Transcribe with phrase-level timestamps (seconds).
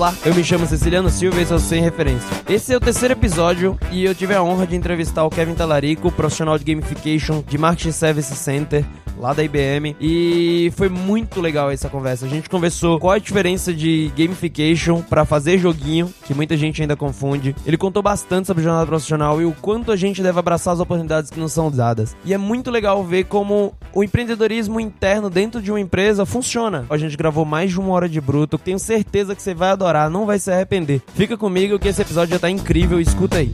[0.00, 2.26] Olá, eu me chamo Ceciliano Silva e sou Sem Referência.
[2.48, 6.10] Esse é o terceiro episódio e eu tive a honra de entrevistar o Kevin Talarico,
[6.10, 8.82] profissional de gamification de Marketing Service Center
[9.20, 12.24] lá da IBM e foi muito legal essa conversa.
[12.24, 16.96] A gente conversou qual a diferença de gamification para fazer joguinho, que muita gente ainda
[16.96, 17.54] confunde.
[17.66, 21.30] Ele contou bastante sobre jornada profissional e o quanto a gente deve abraçar as oportunidades
[21.30, 22.16] que nos são dadas.
[22.24, 26.86] E é muito legal ver como o empreendedorismo interno dentro de uma empresa funciona.
[26.88, 29.89] A gente gravou mais de uma hora de bruto, tenho certeza que você vai adorar,
[30.10, 31.02] não vai se arrepender.
[31.14, 33.52] Fica comigo que esse episódio já tá incrível, escuta aí.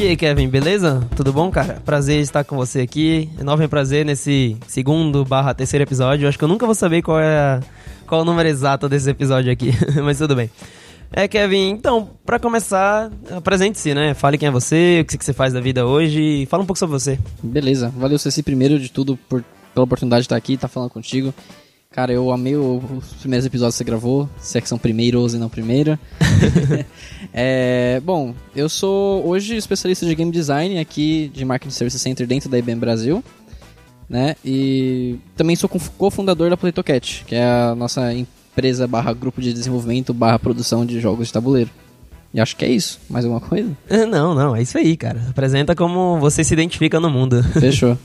[0.00, 1.06] E aí, Kevin, beleza?
[1.14, 1.74] Tudo bom, cara?
[1.84, 3.28] Prazer estar com você aqui.
[3.38, 6.26] Enorme prazer nesse segundo barra terceiro episódio.
[6.26, 7.60] Acho que eu nunca vou saber qual é, a,
[8.06, 10.50] qual é o número exato desse episódio aqui, mas tudo bem.
[11.12, 14.14] É, Kevin, então, para começar, apresente-se, né?
[14.14, 16.92] Fale quem é você, o que você faz da vida hoje, fala um pouco sobre
[16.92, 17.18] você.
[17.42, 19.44] Beleza, valeu Ceci primeiro de tudo por,
[19.74, 21.34] pela oportunidade de estar aqui, estar falando contigo.
[21.90, 25.38] Cara, eu amei os primeiros episódios que você gravou, se é que são primeiros e
[25.38, 25.98] não primeira.
[27.34, 32.48] é, bom, eu sou hoje especialista de game design aqui de Marketing Service Center dentro
[32.48, 33.24] da IBM Brasil.
[34.08, 34.36] Né?
[34.44, 38.12] E também sou cofundador da PlayTocat, que é a nossa
[38.60, 41.70] empresa barra grupo de desenvolvimento barra produção de jogos de tabuleiro.
[42.32, 43.00] E acho que é isso.
[43.08, 43.74] Mais alguma coisa?
[44.06, 45.20] Não, não, é isso aí, cara.
[45.30, 47.42] Apresenta como você se identifica no mundo.
[47.58, 47.98] Fechou.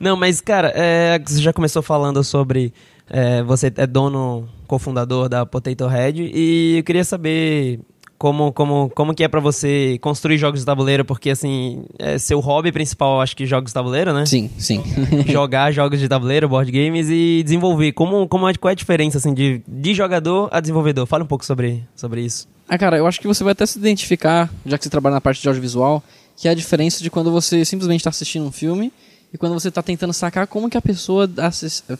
[0.00, 2.72] não, mas, cara, é, você já começou falando sobre
[3.08, 7.78] é, você é dono, cofundador da Potato Head e eu queria saber
[8.22, 12.38] como, como, como que é para você construir jogos de tabuleiro, porque assim, é seu
[12.38, 14.24] hobby principal, acho que jogos de tabuleiro, né?
[14.26, 14.80] Sim, sim.
[15.26, 17.90] Jogar jogos de tabuleiro, board games e desenvolver.
[17.90, 21.04] Como, como é, qual é a diferença assim de, de jogador a desenvolvedor?
[21.04, 22.46] Fala um pouco sobre, sobre isso.
[22.68, 25.20] Ah, cara, eu acho que você vai até se identificar, já que você trabalha na
[25.20, 26.00] parte de audiovisual,
[26.36, 28.92] que é a diferença de quando você simplesmente está assistindo um filme
[29.34, 31.28] e quando você está tentando sacar como que a pessoa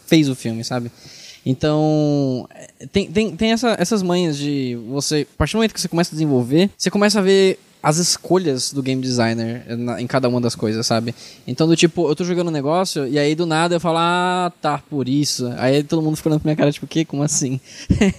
[0.06, 0.88] fez o filme, sabe?
[1.45, 2.49] Então,
[2.93, 6.11] tem, tem, tem essa, essas manhas de você, a partir do momento que você começa
[6.11, 10.41] a desenvolver, você começa a ver as escolhas do game designer na, em cada uma
[10.41, 11.13] das coisas, sabe?
[11.47, 14.53] Então, do tipo, eu tô jogando um negócio e aí do nada eu falo, ah,
[14.61, 15.53] tá, por isso.
[15.57, 17.05] Aí todo mundo fica olhando pra minha cara, tipo, o quê?
[17.05, 17.61] Como assim?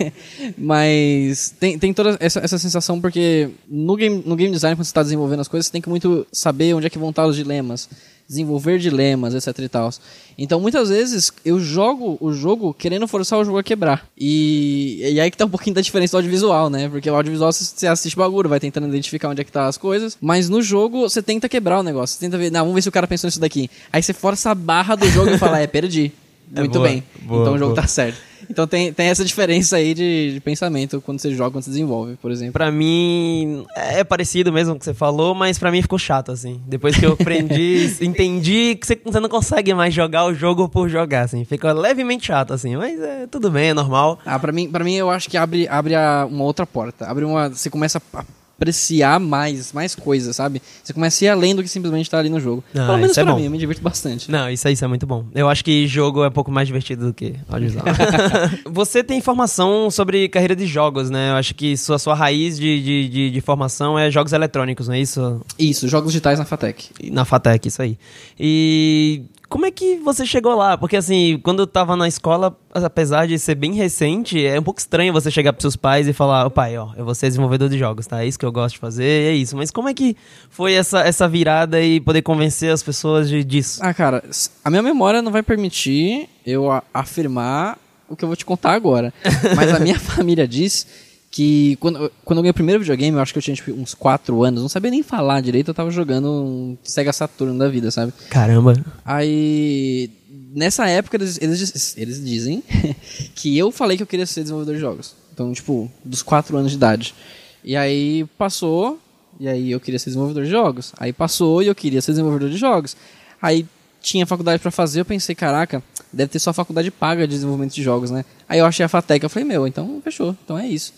[0.57, 4.93] Mas tem, tem toda essa, essa sensação porque no game, no game design, quando você
[4.93, 7.37] tá desenvolvendo as coisas, você tem que muito saber onde é que vão estar os
[7.37, 7.87] dilemas
[8.27, 9.89] desenvolver dilemas, etc e tal.
[10.37, 14.07] Então, muitas vezes, eu jogo o jogo querendo forçar o jogo a quebrar.
[14.17, 16.89] E, e aí que tá um pouquinho da diferença do audiovisual, né?
[16.89, 20.17] Porque o audiovisual você assiste bagulho, vai tentando identificar onde é que tá as coisas.
[20.19, 22.15] Mas no jogo, você tenta quebrar o negócio.
[22.15, 23.69] Você tenta ver, não, vamos ver se o cara pensou nisso daqui.
[23.91, 26.11] Aí você força a barra do jogo e fala, é, perdi.
[26.55, 27.03] É Muito boa, bem.
[27.21, 27.81] Boa, então o jogo boa.
[27.81, 28.33] tá certo.
[28.49, 32.15] Então tem, tem essa diferença aí de, de, pensamento quando você joga, quando você desenvolve,
[32.17, 32.53] por exemplo.
[32.53, 36.31] Pra mim, é parecido mesmo com o que você falou, mas pra mim ficou chato,
[36.31, 36.61] assim.
[36.67, 40.89] Depois que eu aprendi, entendi que você, você, não consegue mais jogar o jogo por
[40.89, 41.45] jogar, assim.
[41.45, 44.19] Fica levemente chato, assim, mas é, tudo bem, é normal.
[44.25, 47.05] Ah, pra mim, pra mim eu acho que abre, abre a, uma outra porta.
[47.05, 47.49] Abre uma...
[47.49, 48.23] Você começa a
[48.63, 50.61] apreciar mais, mais coisas, sabe?
[50.83, 52.63] Você começa a ir além do que simplesmente estar tá ali no jogo.
[52.73, 53.39] Ah, Pelo menos é pra bom.
[53.39, 54.31] mim, eu me divirto bastante.
[54.31, 55.25] Não, isso aí isso é muito bom.
[55.35, 57.85] Eu acho que jogo é um pouco mais divertido do que audiovisual.
[58.71, 61.31] Você tem formação sobre carreira de jogos, né?
[61.31, 64.95] Eu acho que sua, sua raiz de, de, de, de formação é jogos eletrônicos, não
[64.95, 65.41] é isso?
[65.59, 67.11] Isso, jogos digitais na FATEC.
[67.11, 67.97] Na FATEC, isso aí.
[68.39, 70.75] E como é que você chegou lá?
[70.75, 74.79] Porque assim, quando eu tava na escola, apesar de ser bem recente, é um pouco
[74.79, 77.77] estranho você chegar pros seus pais e falar, pai, ó, eu vou ser desenvolvedor de
[77.77, 78.23] jogos, tá?
[78.23, 79.55] É isso que eu gosto de fazer, é isso.
[79.55, 80.17] Mas como é que
[80.49, 83.79] foi essa, essa virada e poder convencer as pessoas de, disso?
[83.83, 84.23] Ah, cara,
[84.65, 87.77] a minha memória não vai permitir eu afirmar
[88.09, 89.13] o que eu vou te contar agora.
[89.55, 90.87] Mas a minha família diz
[91.33, 93.95] que quando, quando eu ganhei o primeiro videogame, eu acho que eu tinha tipo, uns
[93.95, 97.89] 4 anos, não sabia nem falar direito, eu tava jogando um Sega Saturn da vida,
[97.89, 98.13] sabe?
[98.29, 98.75] Caramba.
[99.03, 100.11] Aí,
[100.53, 102.61] nessa época, eles, eles, eles dizem
[103.33, 105.15] que eu falei que eu queria ser desenvolvedor de jogos.
[105.33, 107.15] Então, tipo, dos 4 anos de idade.
[107.63, 108.99] E aí passou,
[109.39, 110.93] e aí eu queria ser desenvolvedor de jogos.
[110.99, 112.95] Aí passou e eu queria ser desenvolvedor de jogos.
[113.41, 113.65] Aí
[114.03, 115.81] tinha faculdade para fazer, eu pensei, caraca,
[116.11, 118.23] deve ter só faculdade paga de desenvolvimento de jogos, né?
[118.47, 120.93] Aí eu achei a Fatec, eu falei, meu, então fechou, então é isso.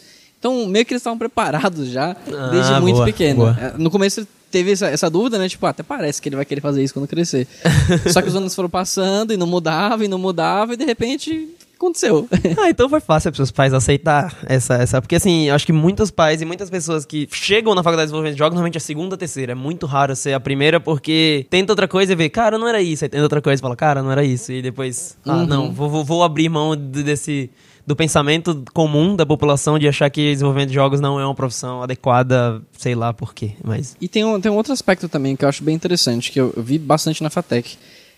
[0.46, 2.16] Então, meio que eles estavam preparados já,
[2.52, 3.38] desde ah, muito boa, pequeno.
[3.38, 3.58] Boa.
[3.60, 5.50] É, no começo teve essa, essa, dúvida, né?
[5.50, 7.48] Tipo, ah, até parece que ele vai querer fazer isso quando crescer.
[8.14, 11.50] Só que os anos foram passando e não mudava, e não mudava, e de repente
[11.74, 12.30] aconteceu.
[12.62, 15.02] ah, então foi fácil para seus pais aceitar essa, essa.
[15.02, 18.12] Porque assim, eu acho que muitos pais e muitas pessoas que chegam na faculdade de
[18.12, 19.54] desenvolvimento de jogos, normalmente a segunda, a terceira.
[19.54, 22.80] É muito raro ser a primeira, porque tenta outra coisa e vê, cara, não era
[22.84, 23.04] isso.
[23.04, 24.52] Aí tenta outra coisa e fala, cara, não era isso.
[24.52, 25.48] E depois, ah, uhum.
[25.48, 27.50] não, vou, vou, vou abrir mão desse
[27.86, 31.84] do pensamento comum da população de achar que desenvolvimento de jogos não é uma profissão
[31.84, 33.96] adequada, sei lá por quê, mas...
[34.02, 36.54] E tem um, tem um outro aspecto também que eu acho bem interessante, que eu,
[36.58, 37.78] eu vi bastante na FATEC,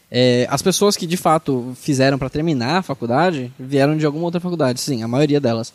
[0.10, 4.40] É, as pessoas que de fato fizeram para terminar a faculdade vieram de alguma outra
[4.40, 5.74] faculdade, sim, a maioria delas.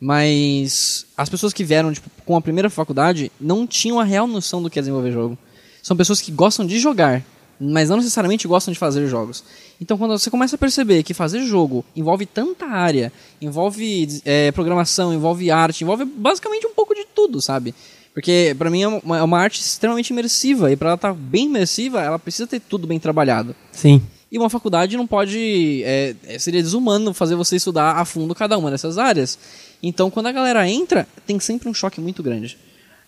[0.00, 4.62] Mas as pessoas que vieram tipo, com a primeira faculdade não tinham a real noção
[4.62, 5.38] do que é desenvolver jogo.
[5.82, 7.22] São pessoas que gostam de jogar,
[7.60, 9.44] mas não necessariamente gostam de fazer jogos.
[9.80, 15.12] Então, quando você começa a perceber que fazer jogo envolve tanta área, envolve é, programação,
[15.12, 17.74] envolve arte, envolve basicamente um pouco de tudo, sabe?
[18.14, 21.14] Porque para mim é uma, é uma, arte extremamente imersiva e para ela estar tá
[21.14, 23.56] bem imersiva, ela precisa ter tudo bem trabalhado.
[23.72, 24.00] Sim.
[24.30, 25.82] E uma faculdade não pode.
[25.84, 29.38] É, é, seria desumano fazer você estudar a fundo cada uma dessas áreas.
[29.82, 32.56] Então, quando a galera entra, tem sempre um choque muito grande.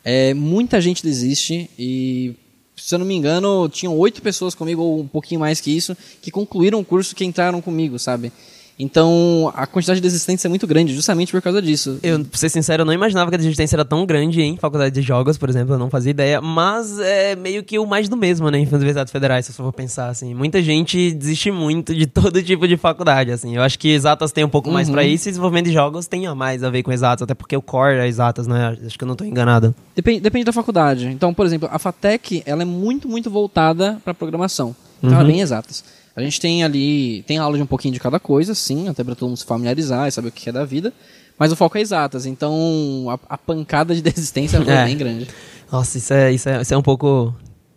[0.04, 2.34] É, muita gente desiste e,
[2.76, 5.96] se eu não me engano, tinham oito pessoas comigo, ou um pouquinho mais que isso,
[6.20, 8.30] que concluíram o curso que entraram comigo, sabe?
[8.78, 11.98] Então, a quantidade de desistência é muito grande, justamente por causa disso.
[12.02, 14.94] Eu, pra ser sincero, eu não imaginava que a desistência era tão grande em faculdade
[14.94, 18.16] de jogos, por exemplo, eu não fazia ideia, mas é meio que o mais do
[18.16, 20.34] mesmo, né, em universidades federais, se eu for pensar, assim.
[20.34, 23.56] Muita gente desiste muito de todo tipo de faculdade, assim.
[23.56, 24.94] Eu acho que exatas tem um pouco mais uhum.
[24.94, 27.56] para isso e desenvolvimento de jogos tem a mais a ver com exatas, até porque
[27.56, 28.76] o core é exatas, né?
[28.84, 29.74] Acho que eu não tô enganado.
[29.94, 31.06] Depende, depende da faculdade.
[31.06, 34.76] Então, por exemplo, a FATEC, ela é muito, muito voltada para programação.
[34.98, 35.20] Então, uhum.
[35.20, 35.82] ela é bem exatas.
[36.16, 39.14] A gente tem ali, tem aula de um pouquinho de cada coisa, sim, até para
[39.14, 40.90] todo mundo se familiarizar e saber o que é da vida.
[41.38, 45.28] Mas o foco é exatas, então a, a pancada de desistência é, bem grande.
[45.70, 47.34] Nossa, isso é, isso, é, isso é um pouco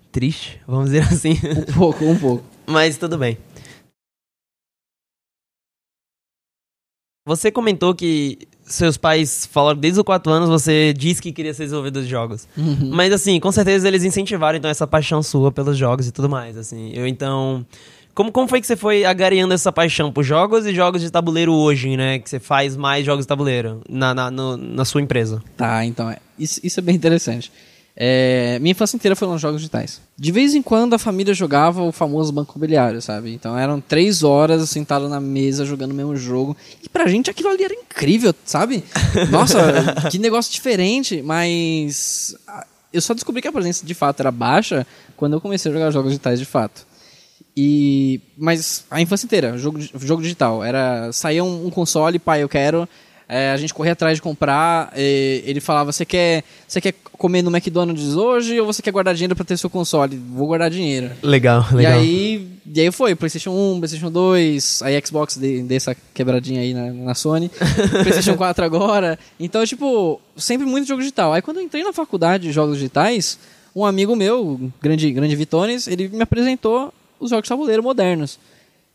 [0.09, 1.37] triste, vamos dizer assim.
[1.67, 2.45] Um pouco, um pouco.
[2.65, 3.37] Mas tudo bem.
[7.25, 11.63] Você comentou que seus pais falaram desde os 4 anos, você disse que queria ser
[11.63, 12.47] desenvolvedor de jogos.
[12.55, 12.91] Uhum.
[12.91, 16.57] Mas assim, com certeza eles incentivaram então essa paixão sua pelos jogos e tudo mais,
[16.57, 16.91] assim.
[16.93, 17.65] Eu então
[18.19, 21.53] como, como foi que você foi agariando essa paixão por jogos e jogos de tabuleiro
[21.53, 22.19] hoje, né?
[22.19, 25.41] Que você faz mais jogos de tabuleiro na, na, no, na sua empresa?
[25.55, 27.49] Tá, então, é, isso, isso é bem interessante.
[27.95, 30.01] É, minha infância inteira foi nos jogos digitais.
[30.17, 33.33] De vez em quando a família jogava o famoso banco imobiliário, sabe?
[33.33, 36.57] Então eram três horas sentado na mesa jogando o mesmo jogo.
[36.83, 38.83] E pra gente aquilo ali era incrível, sabe?
[39.31, 41.21] Nossa, que negócio diferente.
[41.21, 42.35] Mas
[42.91, 44.85] eu só descobri que a presença de fato era baixa
[45.15, 46.88] quando eu comecei a jogar jogos digitais de fato.
[47.61, 50.63] E, mas a infância inteira, jogo, jogo digital.
[50.63, 52.87] Era saía um, um console, pai, eu quero.
[53.27, 54.93] É, a gente corria atrás de comprar.
[54.95, 59.35] ele falava: Você quer, você quer comer no McDonald's hoje ou você quer guardar dinheiro
[59.35, 60.15] para ter seu console?
[60.15, 61.11] Vou guardar dinheiro.
[61.21, 61.95] Legal, legal.
[61.95, 66.93] E aí, e aí foi: PlayStation 1, PlayStation 2, aí Xbox dessa quebradinha aí na,
[66.93, 67.51] na Sony,
[68.03, 69.19] PlayStation 4 agora.
[69.37, 71.33] Então, tipo, sempre muito jogo digital.
[71.33, 73.37] Aí quando eu entrei na faculdade de jogos digitais,
[73.75, 78.39] um amigo meu, grande, grande Vitones, ele me apresentou os jogos de tabuleiro modernos.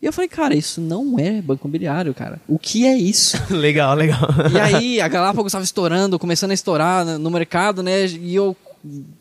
[0.01, 2.39] E eu falei, cara, isso não é banco imobiliário, cara.
[2.47, 3.37] O que é isso?
[3.53, 4.19] legal, legal.
[4.53, 8.05] e aí, a Galápagos estava estourando, começando a estourar no mercado, né?
[8.05, 8.55] E eu,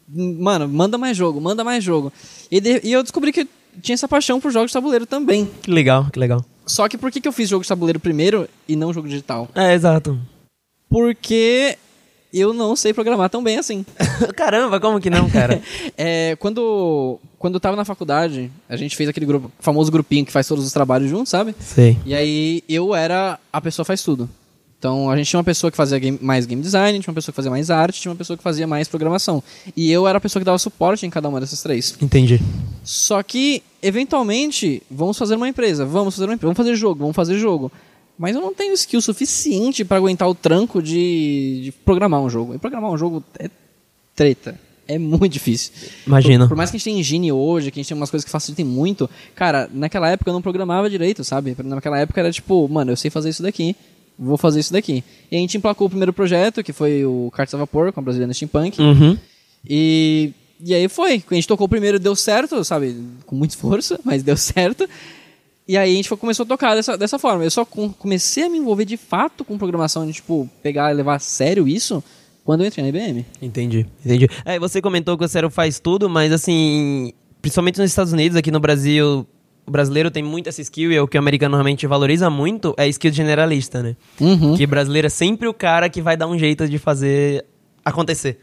[0.09, 2.13] mano, manda mais jogo, manda mais jogo.
[2.51, 3.49] E, de, e eu descobri que
[3.81, 5.49] tinha essa paixão por jogos de tabuleiro também.
[5.63, 6.45] Que legal, que legal.
[6.67, 9.49] Só que por que, que eu fiz jogo de tabuleiro primeiro e não jogo digital?
[9.55, 10.19] É, exato.
[10.89, 11.79] Porque
[12.41, 13.85] eu não sei programar tão bem assim.
[14.37, 15.63] Caramba, como que não, cara?
[15.97, 20.33] é, quando, quando eu tava na faculdade, a gente fez aquele grupo, famoso grupinho que
[20.33, 21.55] faz todos os trabalhos juntos, sabe?
[21.61, 21.97] Sei.
[22.05, 24.29] E aí eu era a pessoa que faz tudo.
[24.79, 27.33] Então a gente tinha uma pessoa que fazia game, mais game design, tinha uma pessoa
[27.33, 29.43] que fazia mais arte, tinha uma pessoa que fazia mais programação.
[29.75, 31.97] E eu era a pessoa que dava suporte em cada uma dessas três.
[32.03, 32.39] Entendi.
[32.83, 37.17] Só que, eventualmente, vamos fazer uma empresa, vamos fazer uma empresa, vamos fazer jogo, vamos
[37.17, 37.73] fazer jogo
[38.19, 42.55] mas eu não tenho skill suficiente para aguentar o tranco de, de, programar um jogo.
[42.55, 43.51] E programar um jogo é
[44.15, 44.59] treta.
[44.87, 45.73] É muito difícil.
[46.07, 46.45] Imagina.
[46.45, 48.25] Por, por, mais que a gente tenha engine hoje, que a gente tem umas coisas
[48.25, 51.57] que facilitem muito, cara, naquela época eu não programava direito, sabe?
[51.65, 53.75] Naquela época era tipo, mano, eu sei fazer isso daqui,
[54.19, 55.03] vou fazer isso daqui.
[55.31, 58.03] E a gente emplacou o primeiro projeto, que foi o Cartas a Vapor, com a
[58.03, 58.81] brasileira Steampunk.
[58.81, 59.19] Uhum.
[59.67, 61.23] E, e aí foi.
[61.31, 62.95] A gente tocou o primeiro, deu certo, sabe?
[63.27, 64.89] Com muito esforço, mas deu certo.
[65.67, 67.43] E aí a gente começou a tocar dessa, dessa forma.
[67.43, 71.17] Eu só comecei a me envolver de fato com programação, de tipo, pegar e levar
[71.17, 72.05] a sério isso,
[72.45, 73.25] quando eu entrei na IBM.
[73.41, 74.29] Entendi, entendi.
[74.45, 78.51] É, você comentou que o Cero faz tudo, mas assim, principalmente nos Estados Unidos, aqui
[78.51, 79.27] no Brasil,
[79.67, 82.75] o brasileiro tem muito essa skill e é o que o americano normalmente valoriza muito
[82.77, 83.97] é a skill generalista, né?
[84.21, 84.57] Uhum.
[84.57, 87.45] Que brasileiro é sempre o cara que vai dar um jeito de fazer
[87.83, 88.39] acontecer.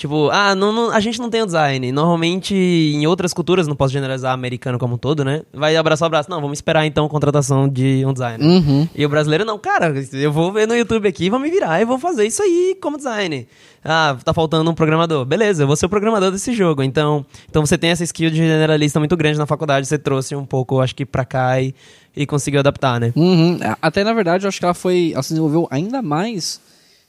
[0.00, 1.92] Tipo, ah, não, não, a gente não tem o design.
[1.92, 5.42] Normalmente, em outras culturas, não posso generalizar americano como um todo, né?
[5.52, 6.30] Vai abraçar o braço.
[6.30, 8.42] Não, vamos esperar então a contratação de um designer.
[8.42, 8.88] Uhum.
[8.94, 11.84] E o brasileiro, não, cara, eu vou ver no YouTube aqui, vou me virar e
[11.84, 13.46] vou fazer isso aí como design.
[13.84, 15.26] Ah, tá faltando um programador.
[15.26, 16.82] Beleza, eu vou ser o programador desse jogo.
[16.82, 20.46] Então, então você tem essa skill de generalista muito grande na faculdade, você trouxe um
[20.46, 21.74] pouco, acho que pra cá e,
[22.16, 23.12] e conseguiu adaptar, né?
[23.14, 23.58] Uhum.
[23.82, 25.10] Até na verdade, eu acho que ela foi.
[25.12, 26.58] Ela se desenvolveu ainda mais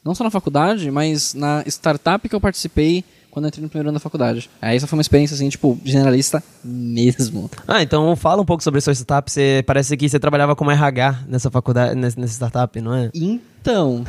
[0.03, 3.89] não só na faculdade, mas na startup que eu participei quando eu entrei no primeiro
[3.89, 4.50] ano da faculdade.
[4.62, 7.50] Aí essa foi uma experiência, assim, tipo, generalista mesmo.
[7.65, 9.31] Ah, então fala um pouco sobre a sua startup.
[9.31, 13.10] Você parece que você trabalhava como RH nessa faculdade, nessa, nessa startup, não é?
[13.13, 14.03] Então,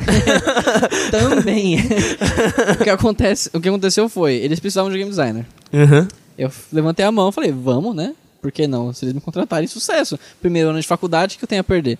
[1.09, 1.77] também.
[1.77, 5.45] o, que acontece, o que aconteceu foi, eles precisavam de game designer.
[5.71, 6.07] Uhum.
[6.37, 8.13] Eu levantei a mão e falei, vamos, né?
[8.41, 8.91] Por que não?
[8.91, 10.19] Se eles me contratarem, sucesso.
[10.41, 11.97] Primeiro ano de faculdade, que eu tenho a perder?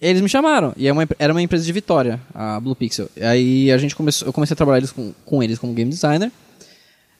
[0.00, 3.08] Eles me chamaram, e é uma, era uma empresa de Vitória, a Blue Pixel.
[3.20, 6.30] Aí a gente começou, eu comecei a trabalhar eles com, com eles como game designer.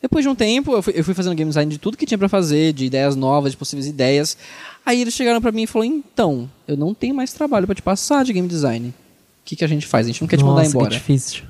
[0.01, 2.17] Depois de um tempo, eu fui, eu fui, fazendo game design de tudo que tinha
[2.17, 4.37] para fazer, de ideias novas, de possíveis ideias.
[4.87, 7.83] Aí eles chegaram para mim e falaram: então, eu não tenho mais trabalho para te
[7.83, 8.91] passar de game design.
[8.91, 8.95] O
[9.45, 10.07] que, que a gente faz?
[10.07, 10.91] A gente não quer te mandar embora.
[10.91, 11.43] Que difícil.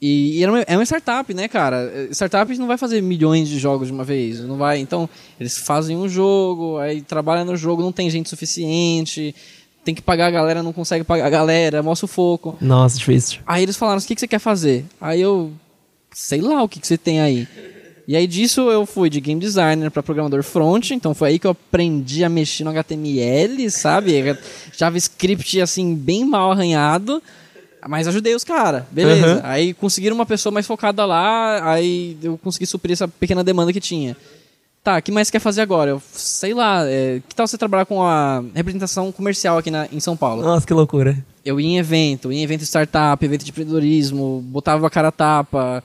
[0.00, 2.08] E, e uma, é uma startup, né, cara?
[2.10, 4.80] Startup não vai fazer milhões de jogos de uma vez, não vai.
[4.80, 5.08] Então,
[5.38, 9.32] eles fazem um jogo, aí trabalham no jogo, não tem gente suficiente,
[9.84, 12.56] tem que pagar a galera, não consegue pagar a galera, mostra o foco.
[12.60, 13.40] Nossa, difícil.
[13.46, 14.84] Aí eles falaram: o que, que você quer fazer?
[15.00, 15.52] Aí eu,
[16.12, 17.46] sei lá o que, que você tem aí.
[18.06, 21.46] E aí disso eu fui de game designer para programador front, então foi aí que
[21.46, 24.36] eu aprendi a mexer no HTML, sabe?
[24.76, 27.22] JavaScript assim bem mal arranhado.
[27.88, 29.36] Mas ajudei os caras, beleza.
[29.36, 29.40] Uhum.
[29.42, 33.80] Aí conseguiram uma pessoa mais focada lá, aí eu consegui suprir essa pequena demanda que
[33.80, 34.16] tinha.
[34.82, 35.90] Tá, o que mais você quer fazer agora?
[35.90, 40.00] Eu sei lá, é, que tal você trabalhar com a representação comercial aqui na, em
[40.00, 40.42] São Paulo?
[40.42, 41.16] Nossa, que loucura.
[41.44, 45.12] Eu ia em evento, ia em evento startup, evento de empreendedorismo, botava a cara a
[45.12, 45.84] tapa.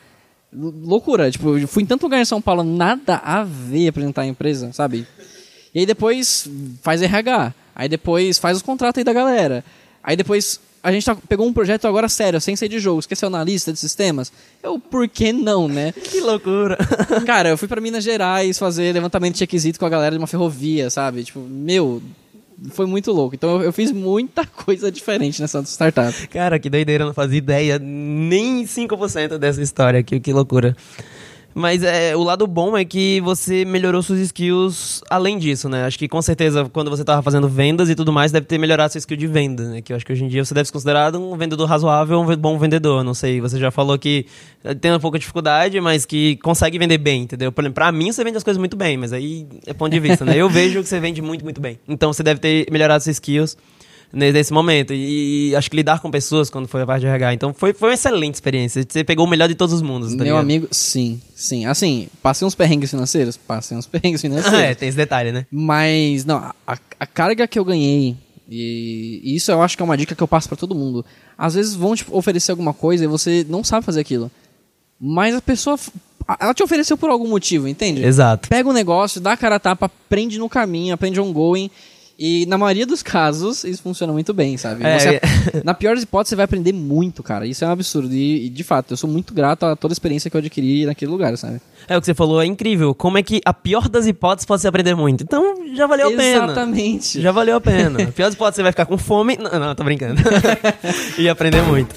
[0.52, 4.28] Loucura, tipo, eu fui em tanto lugar em São Paulo, nada a ver apresentar a
[4.28, 5.06] empresa, sabe?
[5.76, 6.50] E aí depois
[6.82, 9.64] faz RH, aí depois faz os contratos aí da galera.
[10.02, 13.16] Aí depois a gente tá, pegou um projeto agora sério, sem ser de jogos, quer
[13.16, 14.32] ser analista de sistemas?
[14.62, 15.92] Eu, por que não, né?
[16.04, 16.78] que loucura.
[17.26, 20.28] Cara, eu fui para Minas Gerais fazer levantamento de requisito com a galera de uma
[20.28, 21.24] ferrovia, sabe?
[21.24, 22.02] Tipo, meu,
[22.70, 23.36] foi muito louco.
[23.36, 26.28] Então eu, eu, fiz muita coisa diferente nessa startup.
[26.28, 30.76] Cara, que doideira, eu não fazia ideia nem 5% dessa história, que, que loucura.
[31.58, 35.86] Mas é, o lado bom é que você melhorou suas skills além disso, né?
[35.86, 38.92] Acho que com certeza quando você estava fazendo vendas e tudo mais, deve ter melhorado
[38.92, 39.82] sua skill de venda, né?
[39.82, 42.36] Que eu acho que hoje em dia você deve ser considerado um vendedor razoável, um
[42.36, 43.04] bom vendedor.
[43.04, 44.28] Não sei, você já falou que
[44.80, 47.52] tem um pouco de dificuldade, mas que consegue vender bem, entendeu?
[47.52, 50.00] Por exemplo, pra mim você vende as coisas muito bem, mas aí é ponto de
[50.00, 50.38] vista, né?
[50.38, 51.80] Eu vejo que você vende muito, muito bem.
[51.88, 53.58] Então você deve ter melhorado suas skills
[54.12, 54.94] nesse momento.
[54.94, 57.34] E, e, acho que lidar com pessoas quando foi a parte de RH.
[57.34, 58.86] Então foi, foi uma excelente experiência.
[58.88, 60.12] Você pegou o melhor de todos os mundos.
[60.12, 60.40] Tá Meu ligado?
[60.40, 61.66] amigo, sim, sim.
[61.66, 63.38] Assim, passei uns perrengues financeiros?
[63.38, 64.60] Passei uns perrengues financeiros.
[64.60, 65.46] é, tem esse detalhe, né?
[65.52, 68.16] Mas, não, a, a carga que eu ganhei.
[68.50, 71.06] E, isso eu acho que é uma dica que eu passo para todo mundo.
[71.38, 74.32] Às vezes vão te oferecer alguma coisa e você não sabe fazer aquilo.
[75.00, 75.78] Mas a pessoa
[76.40, 78.04] ela te ofereceu por algum motivo, entende?
[78.04, 78.50] Exato.
[78.50, 81.70] Pega um negócio, dá a cara a tapa, aprende no caminho, aprende ongoing
[82.20, 84.84] e na maioria dos casos, isso funciona muito bem, sabe?
[84.84, 85.22] É, você,
[85.64, 87.46] na pior das hipóteses, você vai aprender muito, cara.
[87.46, 88.12] Isso é um absurdo.
[88.14, 90.86] E, e, de fato, eu sou muito grato a toda a experiência que eu adquiri
[90.86, 91.62] naquele lugar, sabe?
[91.88, 92.96] É, o que você falou é incrível.
[92.96, 95.24] Como é que a pior das hipóteses pode se aprender muito?
[95.24, 96.46] Então, já valeu a pena.
[96.46, 97.22] Exatamente.
[97.22, 98.04] Já valeu a pena.
[98.04, 99.38] a pior das hipóteses, você vai ficar com fome.
[99.38, 100.20] Não, não tô brincando.
[101.20, 101.96] e aprender muito.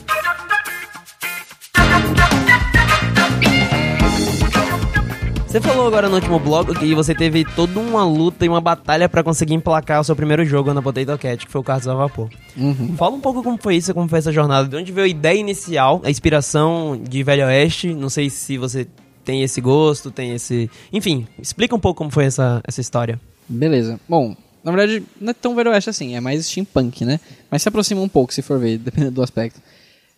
[5.50, 9.08] Você falou agora no último blog que você teve toda uma luta e uma batalha
[9.08, 11.94] para conseguir emplacar o seu primeiro jogo na Potato Cat, que foi o Carros a
[11.94, 12.30] Vapor.
[12.56, 12.94] Uhum.
[12.96, 15.36] Fala um pouco como foi isso, como foi essa jornada, de onde veio a ideia
[15.36, 18.86] inicial, a inspiração de Velho Oeste, não sei se você
[19.24, 20.70] tem esse gosto, tem esse...
[20.92, 23.20] Enfim, explica um pouco como foi essa, essa história.
[23.48, 23.98] Beleza.
[24.08, 27.18] Bom, na verdade, não é tão Velho Oeste assim, é mais steampunk, né?
[27.50, 29.60] Mas se aproxima um pouco, se for ver, dependendo do aspecto.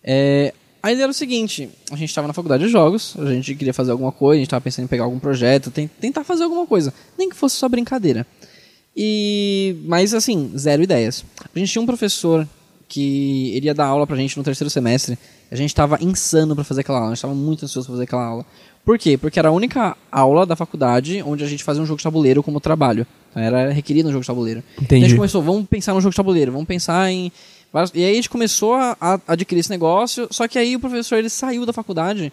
[0.03, 3.55] É, a ideia era o seguinte: a gente estava na faculdade de jogos, a gente
[3.55, 6.67] queria fazer alguma coisa, a gente estava pensando em pegar algum projeto, tentar fazer alguma
[6.67, 8.27] coisa, nem que fosse só brincadeira.
[8.95, 11.23] E mas assim, zero ideias.
[11.55, 12.45] A gente tinha um professor
[12.87, 15.17] que iria dar aula pra gente no terceiro semestre.
[15.49, 18.03] A gente estava insano para fazer aquela aula, a gente estava muito ansioso para fazer
[18.03, 18.45] aquela aula.
[18.83, 19.17] Por quê?
[19.17, 22.43] Porque era a única aula da faculdade onde a gente fazia um jogo de tabuleiro
[22.43, 23.07] como trabalho.
[23.33, 24.63] Era requerido um jogo de tabuleiro.
[24.73, 24.83] Entendi.
[24.83, 27.31] Então a gente começou, vamos pensar no jogo de tabuleiro, vamos pensar em
[27.93, 31.17] e aí a gente começou a, a, adquirir esse negócio, só que aí o professor
[31.17, 32.31] ele saiu da faculdade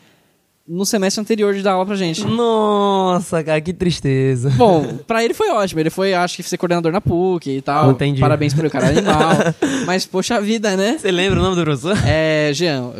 [0.69, 2.25] no semestre anterior de dar aula pra gente.
[2.25, 4.51] Nossa, cara, que tristeza.
[4.51, 5.81] Bom, pra ele foi ótimo.
[5.81, 7.91] Ele foi, acho que, ser coordenador na PUC e tal.
[7.91, 8.21] Entendi.
[8.21, 9.33] Parabéns pelo cara animal.
[9.85, 10.97] Mas, poxa vida, né?
[10.97, 11.97] Você lembra o nome do professor?
[12.07, 12.93] É, Jean.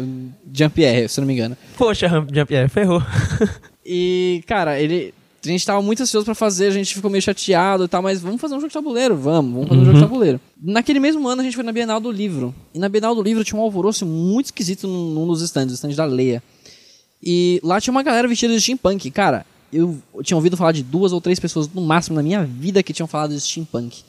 [0.53, 1.57] Jean-Pierre, se não me engano.
[1.79, 3.03] Poxa, Jean-Pierre, ferrou.
[3.87, 7.85] e, cara, ele a gente tava muito ansioso para fazer, a gente ficou meio chateado
[7.85, 9.83] e tal, mas vamos fazer um jogo de tabuleiro, vamos, vamos fazer uhum.
[9.83, 10.09] um jogo de uhum.
[10.09, 10.41] tabuleiro.
[10.63, 12.55] Naquele mesmo ano a gente foi na Bienal do Livro.
[12.75, 15.95] E na Bienal do Livro tinha um alvoroço muito esquisito num, dos stands, o stand
[15.95, 16.43] da Leia.
[17.23, 19.11] E lá tinha uma galera vestida de steampunk.
[19.11, 22.83] Cara, eu tinha ouvido falar de duas ou três pessoas no máximo na minha vida
[22.83, 24.03] que tinham falado de steampunk.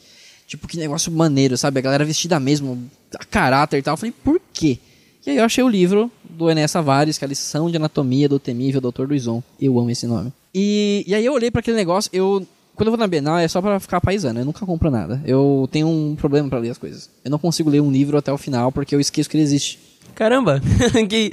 [0.48, 1.80] Tipo, que negócio maneiro, sabe?
[1.80, 3.94] A galera vestida mesmo, a caráter e tal.
[3.94, 4.80] Eu falei, por quê?
[5.26, 8.28] E aí eu achei o livro do Enéas Tavares, que é a lição de anatomia
[8.28, 9.04] do temível Dr.
[9.08, 9.42] Luizon.
[9.60, 10.34] Eu amo esse nome.
[10.54, 13.48] E, e aí eu olhei para aquele negócio, eu quando eu vou na Bienal é
[13.48, 15.22] só para ficar paisano, eu nunca compro nada.
[15.26, 17.10] Eu tenho um problema para ler as coisas.
[17.24, 19.78] Eu não consigo ler um livro até o final porque eu esqueço que ele existe.
[20.16, 20.62] Caramba,
[21.10, 21.32] que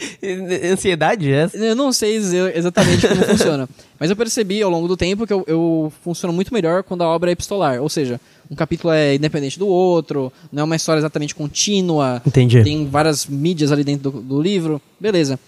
[0.70, 1.56] ansiedade é essa?
[1.56, 5.44] Eu não sei exatamente como funciona, mas eu percebi ao longo do tempo que eu,
[5.46, 8.20] eu funciono muito melhor quando a obra é epistolar, ou seja,
[8.50, 12.62] um capítulo é independente do outro, não é uma história exatamente contínua, Entendi.
[12.62, 15.38] tem várias mídias ali dentro do, do livro, beleza.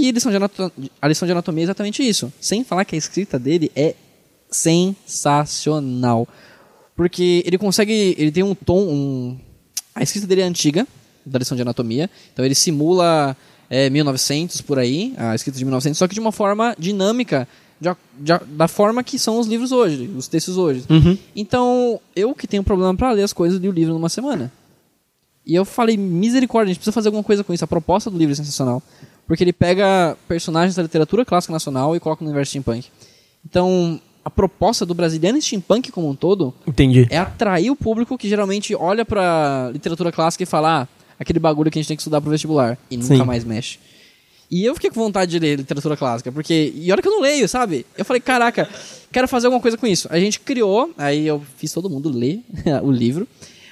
[0.00, 2.98] E a lição, de a lição de anatomia é exatamente isso, sem falar que a
[2.98, 3.94] escrita dele é
[4.50, 6.26] sensacional.
[6.96, 8.14] Porque ele consegue.
[8.18, 8.80] Ele tem um tom.
[8.80, 9.38] Um,
[9.94, 10.86] a escrita dele é antiga,
[11.24, 12.08] da lição de anatomia.
[12.32, 13.36] Então ele simula
[13.68, 17.46] é, 1900 por aí, a escrita de 1900, só que de uma forma dinâmica,
[17.80, 17.88] de,
[18.18, 20.84] de, da forma que são os livros hoje, os textos hoje.
[20.90, 21.16] Uhum.
[21.36, 24.50] Então, eu que tenho problema para ler as coisas, li o livro numa semana.
[25.46, 27.64] E eu falei, misericórdia, a gente precisa fazer alguma coisa com isso.
[27.64, 28.82] A proposta do livro é sensacional.
[29.30, 32.88] Porque ele pega personagens da literatura clássica nacional e coloca no universo steampunk.
[33.48, 37.06] Então, a proposta do brasileiro steampunk como um todo Entendi.
[37.08, 41.70] é atrair o público que geralmente olha pra literatura clássica e fala, ah, aquele bagulho
[41.70, 42.76] que a gente tem que estudar pro vestibular.
[42.90, 43.22] E nunca Sim.
[43.22, 43.78] mais mexe.
[44.50, 46.72] E eu fiquei com vontade de ler literatura clássica, porque.
[46.74, 47.86] E olha que eu não leio, sabe?
[47.96, 48.68] Eu falei, caraca,
[49.12, 50.08] quero fazer alguma coisa com isso.
[50.10, 52.40] A gente criou, aí eu fiz todo mundo ler
[52.82, 53.28] o livro.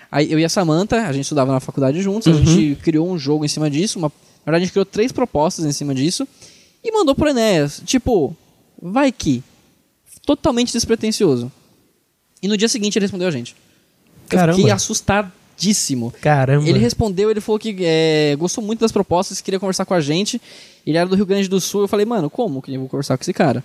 [0.08, 3.18] Aí eu e a Samantha, a gente estudava na faculdade juntos, a gente criou um
[3.18, 3.98] jogo em cima disso.
[3.98, 4.12] Uma,
[4.48, 6.26] na verdade, a gente criou três propostas em cima disso.
[6.82, 7.82] E mandou pro Enéas.
[7.84, 8.34] Tipo,
[8.80, 9.42] vai que.
[10.24, 11.50] Totalmente despretensioso.
[12.42, 13.54] E no dia seguinte ele respondeu a gente.
[14.30, 14.56] Eu Caramba.
[14.56, 16.12] fiquei assustadíssimo.
[16.20, 16.68] Caramba.
[16.68, 20.40] Ele respondeu, ele falou que é, gostou muito das propostas, queria conversar com a gente.
[20.86, 21.82] Ele era do Rio Grande do Sul.
[21.82, 23.64] Eu falei, mano, como que eu vou conversar com esse cara?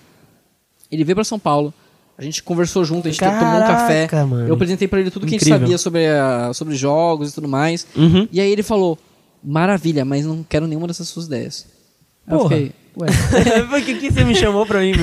[0.92, 1.74] Ele veio pra São Paulo.
[2.18, 4.08] A gente conversou junto, a gente tomou um café.
[4.08, 4.48] Caraca, mano.
[4.48, 5.58] Eu apresentei pra ele tudo que a Incrível.
[5.58, 7.88] gente sabia sobre, a- sobre jogos e tudo mais.
[7.96, 8.28] Uhum.
[8.32, 8.98] E aí ele falou,
[9.44, 11.66] maravilha, mas não quero nenhuma dessas suas ideias.
[12.26, 12.50] Aí Porra.
[12.56, 13.08] fiquei, ué.
[13.70, 14.94] Por que, que você me chamou pra mim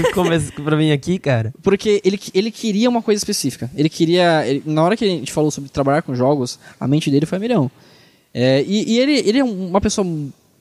[0.65, 1.53] pra vir aqui, cara?
[1.63, 3.71] Porque ele, ele queria uma coisa específica.
[3.77, 4.47] Ele queria.
[4.47, 7.37] ele- na hora que a gente falou sobre trabalhar com jogos, a mente dele foi
[7.37, 7.71] a milhão.
[8.33, 10.07] É, e e ele, ele é uma pessoa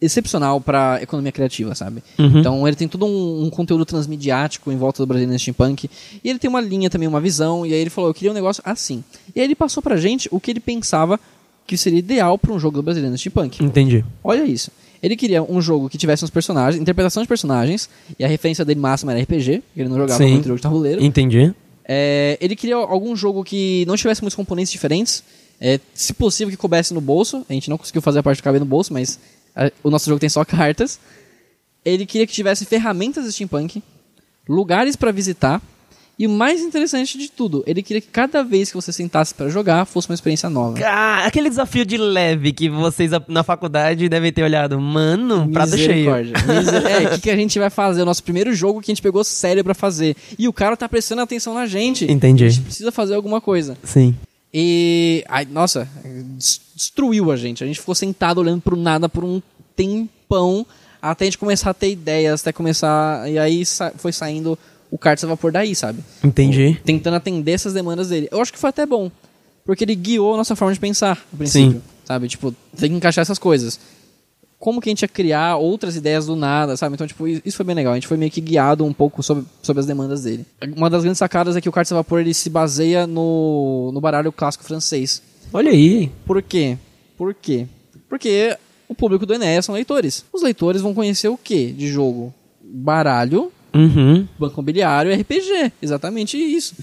[0.01, 2.01] excepcional para economia criativa, sabe?
[2.17, 2.39] Uhum.
[2.39, 5.89] Então ele tem todo um, um conteúdo transmediático em volta do Brasilian Steampunk.
[6.23, 7.65] E ele tem uma linha também, uma visão.
[7.65, 9.03] E aí ele falou: eu queria um negócio assim.
[9.35, 11.19] E aí ele passou pra gente o que ele pensava
[11.69, 13.63] que seria ideal para um jogo do Brasilian Steampunk.
[13.63, 14.03] Entendi.
[14.23, 14.71] Olha isso.
[15.01, 18.79] Ele queria um jogo que tivesse uns personagens, interpretação de personagens, e a referência dele
[18.79, 20.31] máxima era RPG, ele não jogava Sim.
[20.33, 21.03] muito jogo de tabuleiro.
[21.03, 21.53] Entendi.
[21.85, 25.23] É, ele queria algum jogo que não tivesse muitos componentes diferentes,
[25.61, 27.45] é, se possível que coubesse no bolso.
[27.49, 29.19] A gente não conseguiu fazer a parte de caber no bolso, mas
[29.55, 30.99] a- o nosso jogo tem só cartas.
[31.85, 33.81] Ele queria que tivesse ferramentas de steampunk,
[34.47, 35.61] lugares para visitar,
[36.19, 39.47] e o mais interessante de tudo, ele queria que cada vez que você sentasse para
[39.47, 40.77] jogar fosse uma experiência nova.
[40.85, 44.77] Ah, aquele desafio de leve que vocês a- na faculdade devem ter olhado.
[44.79, 46.11] Mano, prato cheio.
[46.13, 48.01] Miser- É, o que, que a gente vai fazer?
[48.01, 50.15] O nosso primeiro jogo que a gente pegou sério pra fazer.
[50.37, 52.11] E o cara tá prestando atenção na gente.
[52.11, 52.43] Entendi.
[52.45, 53.77] A gente precisa fazer alguma coisa.
[53.83, 54.13] Sim.
[54.53, 55.23] E.
[55.29, 55.87] Ai, nossa,
[56.35, 57.63] des- destruiu a gente.
[57.63, 59.41] A gente ficou sentado olhando pro nada por um
[59.75, 60.65] tempão
[61.01, 63.29] até a gente começar a ter ideias, até começar.
[63.31, 63.63] E aí
[63.97, 64.57] foi saindo
[64.91, 66.03] o Cartas a Vapor daí, sabe?
[66.23, 66.79] Entendi.
[66.83, 68.27] Tentando atender essas demandas dele.
[68.31, 69.11] Eu acho que foi até bom.
[69.65, 71.73] Porque ele guiou a nossa forma de pensar, no princípio.
[71.73, 71.81] Sim.
[72.05, 72.27] Sabe?
[72.27, 73.79] Tipo, tem que encaixar essas coisas.
[74.57, 76.95] Como que a gente ia criar outras ideias do nada, sabe?
[76.95, 77.93] Então, tipo, isso foi bem legal.
[77.93, 80.45] A gente foi meio que guiado um pouco sobre, sobre as demandas dele.
[80.75, 84.01] Uma das grandes sacadas é que o Cartas a Vapor ele se baseia no, no
[84.01, 85.21] baralho clássico francês.
[85.53, 86.11] Olha aí.
[86.25, 86.77] Por quê?
[87.15, 87.67] Por quê?
[88.09, 90.25] Porque o público do Enéas são leitores.
[90.33, 92.33] Os leitores vão conhecer o quê de jogo?
[92.61, 94.27] Baralho, Uhum.
[94.37, 95.71] banco imobiliário e RPG.
[95.81, 96.75] Exatamente isso.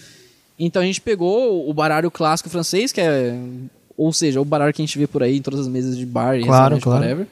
[0.58, 3.38] Então a gente pegou o baralho clássico francês, que é.
[3.96, 6.04] Ou seja, o baralho que a gente vê por aí em todas as mesas de
[6.04, 7.00] bar e Claro, restaurante, claro.
[7.02, 7.26] whatever.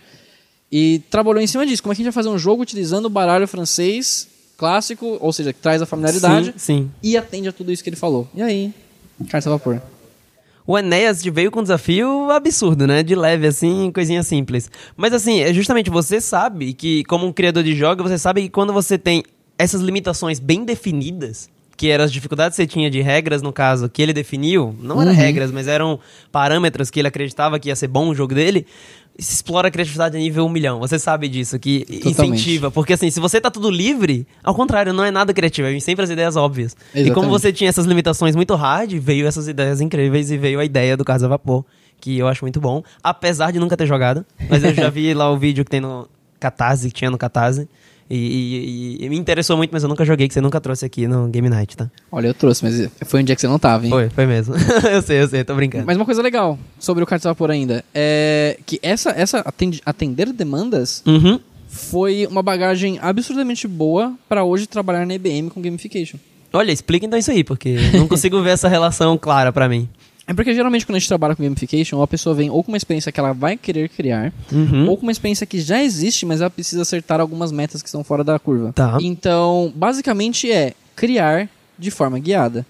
[0.73, 1.83] E trabalhou em cima disso.
[1.83, 5.33] Como é que a gente vai fazer um jogo utilizando o baralho francês clássico, ou
[5.33, 6.90] seja, que traz a familiaridade Sim, sim.
[7.03, 8.29] e atende a tudo isso que ele falou.
[8.35, 8.73] E aí?
[9.29, 9.83] Carta a vapor.
[10.67, 13.03] O Enéas veio com um desafio absurdo, né?
[13.03, 14.71] De leve, assim, coisinha simples.
[14.97, 18.49] Mas assim, é justamente você sabe que, como um criador de jogos, você sabe que
[18.49, 19.23] quando você tem
[19.59, 23.88] essas limitações bem definidas, que eram as dificuldades que você tinha de regras, no caso,
[23.88, 25.17] que ele definiu, não eram Uhum.
[25.19, 25.99] regras, mas eram
[26.31, 28.64] parâmetros que ele acreditava que ia ser bom o jogo dele,
[29.19, 30.79] se explora a criatividade a nível um milhão.
[30.81, 32.11] Você sabe disso, que Totalmente.
[32.40, 32.71] incentiva.
[32.71, 36.05] Porque assim, se você tá tudo livre, ao contrário, não é nada criativo, é sempre
[36.05, 36.77] as ideias óbvias.
[36.93, 37.31] E como Exatamente.
[37.31, 41.05] você tinha essas limitações muito hard, veio essas ideias incríveis e veio a ideia do
[41.05, 41.64] Casa Vapor,
[42.01, 44.25] que eu acho muito bom, apesar de nunca ter jogado.
[44.49, 46.09] Mas eu já vi lá o vídeo que tem no
[46.40, 47.69] Catarse, que tinha no Catarse.
[48.11, 51.07] E, e- e me interessou muito, mas eu nunca joguei, que você nunca trouxe aqui
[51.09, 51.90] no Game Night, tá?
[52.12, 53.90] Olha, eu trouxe, mas foi um dia que você não tava, hein?
[53.90, 54.55] Foi, foi mesmo.
[54.93, 55.85] eu sei, eu sei, tô brincando.
[55.87, 60.33] Mas uma coisa legal sobre o Cartas Vapor ainda é que essa, essa atende- atender
[60.33, 61.40] demandas Uhum.
[61.69, 66.19] foi uma bagagem absurdamente boa pra hoje trabalhar na IBM com gamification.
[66.53, 69.88] Olha, explica então isso aí, porque não consigo ver essa relação clara pra mim.
[70.27, 72.79] É porque geralmente quando a gente trabalha com gamification, a pessoa vem ou com uma
[72.79, 74.89] experiência que ela vai querer criar, Uhum.
[74.89, 78.03] ou com uma experiência que já existe, mas ela precisa acertar algumas metas que estão
[78.03, 78.73] fora da curva.
[78.73, 78.97] Tá.
[79.03, 82.65] Então, basicamente é criar de forma guiada.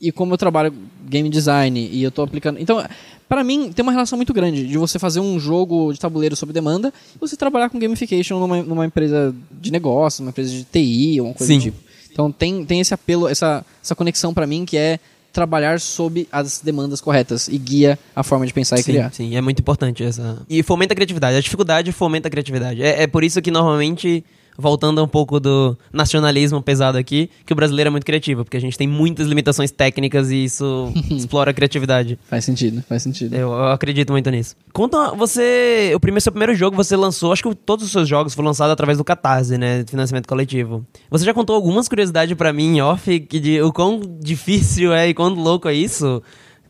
[0.00, 0.74] E como eu trabalho
[1.08, 2.58] game design e eu tô aplicando.
[2.58, 2.84] Então,
[3.28, 6.52] para mim, tem uma relação muito grande de você fazer um jogo de tabuleiro sob
[6.52, 11.20] demanda e você trabalhar com gamification numa, numa empresa de negócio, numa empresa de TI
[11.20, 11.58] ou uma coisa Sim.
[11.58, 11.78] do tipo.
[12.12, 14.98] Então, tem, tem esse apelo, essa, essa conexão para mim que é
[15.34, 19.12] trabalhar sob as demandas corretas e guia a forma de pensar e sim, criar.
[19.12, 20.40] sim, é muito importante essa.
[20.48, 21.36] E fomenta a criatividade.
[21.36, 22.80] A dificuldade fomenta a criatividade.
[22.80, 24.24] É, é por isso que normalmente,
[24.56, 28.60] voltando um pouco do nacionalismo pesado aqui, que o brasileiro é muito criativo, porque a
[28.60, 32.18] gente tem muitas limitações técnicas e isso explora a criatividade.
[32.28, 33.34] Faz sentido, faz sentido.
[33.34, 34.56] Eu, eu acredito muito nisso.
[34.72, 35.92] Conta, você.
[35.94, 38.72] O primeiro, seu primeiro jogo você lançou, acho que todos os seus jogos foram lançados
[38.72, 39.82] através do Catarse, né?
[39.82, 40.84] de Financiamento coletivo.
[41.10, 45.14] Você já contou algumas curiosidades pra mim em off de o quão difícil é e
[45.14, 46.22] quão louco é isso?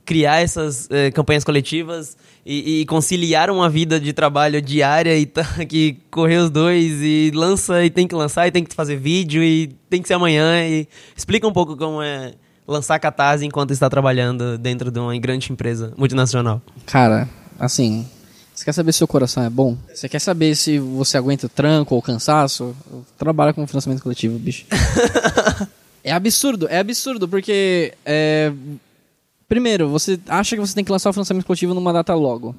[0.04, 5.44] Criar essas eh, campanhas coletivas e, e conciliar uma vida de trabalho diária e tá,
[5.68, 9.42] que correr os dois e lança e tem que lançar e tem que fazer vídeo
[9.42, 10.86] e tem que ser amanhã e
[11.16, 12.34] explica um pouco como é
[12.66, 16.62] lançar catarse enquanto está trabalhando dentro de uma grande empresa multinacional.
[16.86, 18.06] Cara, assim,
[18.54, 19.76] você quer saber se seu coração é bom?
[19.92, 22.74] Você quer saber se você aguenta o tranco ou o cansaço?
[23.18, 24.64] Trabalha com financiamento coletivo, bicho.
[26.04, 27.92] é absurdo, é absurdo, porque.
[28.06, 28.52] é,
[29.48, 32.54] primeiro, você acha que você tem que lançar o financiamento coletivo numa data logo.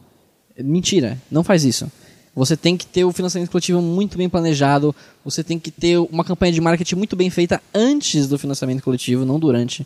[0.57, 1.91] Mentira, não faz isso.
[2.35, 4.93] Você tem que ter o financiamento coletivo muito bem planejado,
[5.23, 9.23] você tem que ter uma campanha de marketing muito bem feita antes do financiamento coletivo,
[9.25, 9.85] não durante.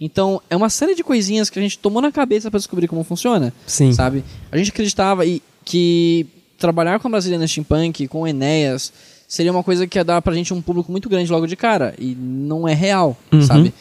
[0.00, 3.04] Então, é uma série de coisinhas que a gente tomou na cabeça para descobrir como
[3.04, 3.92] funciona Sim.
[3.92, 4.24] sabe?
[4.50, 5.22] A gente acreditava
[5.64, 6.26] que
[6.58, 8.92] trabalhar com a Brasiliana Steampunk, com o Enéas,
[9.28, 11.94] seria uma coisa que ia dar pra gente um público muito grande logo de cara.
[11.96, 13.42] E não é real, Uhum.
[13.42, 13.72] sabe?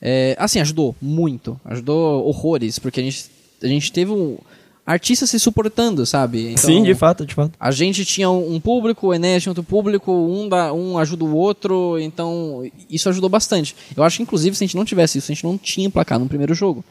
[0.00, 1.60] É, assim, ajudou muito.
[1.64, 3.26] Ajudou horrores, porque a gente,
[3.62, 4.38] a gente teve um
[4.86, 6.52] artista se suportando, sabe?
[6.52, 7.52] Então, Sim, de fato, de fato.
[7.60, 11.36] A gente tinha um público, o Enéas tinha outro público, um, da, um ajuda o
[11.36, 13.76] outro, então isso ajudou bastante.
[13.94, 16.18] Eu acho que, inclusive, se a gente não tivesse isso, a gente não tinha placar
[16.18, 16.82] no primeiro jogo.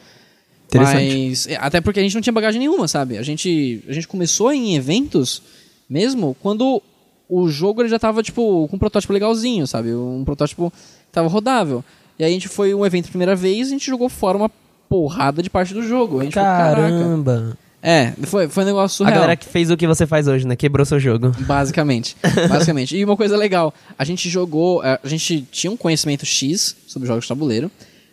[0.75, 3.17] Mas, é, até porque a gente não tinha bagagem nenhuma, sabe?
[3.17, 5.41] A gente, a gente começou em eventos
[5.89, 6.81] mesmo quando
[7.29, 9.93] o jogo ele já tava, tipo, com um protótipo legalzinho, sabe?
[9.93, 11.83] Um protótipo que tava rodável.
[12.19, 14.37] E aí a gente foi um evento a primeira vez e a gente jogou fora
[14.37, 14.49] uma
[14.89, 16.19] porrada de parte do jogo.
[16.19, 16.81] A gente falou, caraca.
[16.81, 17.57] Caramba.
[17.81, 19.15] É, foi, foi um negócio A surreal.
[19.15, 20.55] galera que fez o que você faz hoje, né?
[20.55, 21.29] Quebrou seu jogo.
[21.45, 22.17] Basicamente.
[22.49, 22.97] Basicamente.
[22.97, 27.23] E uma coisa legal, a gente jogou, a gente tinha um conhecimento X sobre jogos
[27.23, 27.69] de tabuleiro,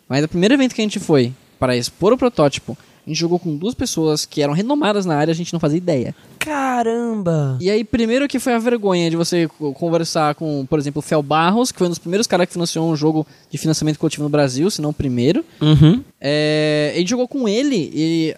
[0.07, 3.37] mas o primeiro evento que a gente foi para expor o protótipo, a gente jogou
[3.37, 6.15] com duas pessoas que eram renomadas na área, a gente não fazia ideia.
[6.39, 7.57] Caramba!
[7.61, 11.01] E aí, primeiro que foi a vergonha de você co- conversar com, por exemplo, o
[11.01, 14.23] Fel Barros, que foi um dos primeiros caras que financiou um jogo de financiamento coletivo
[14.23, 15.45] no Brasil, se não o primeiro.
[15.61, 16.03] Uhum.
[16.19, 18.35] É, a gente jogou com ele e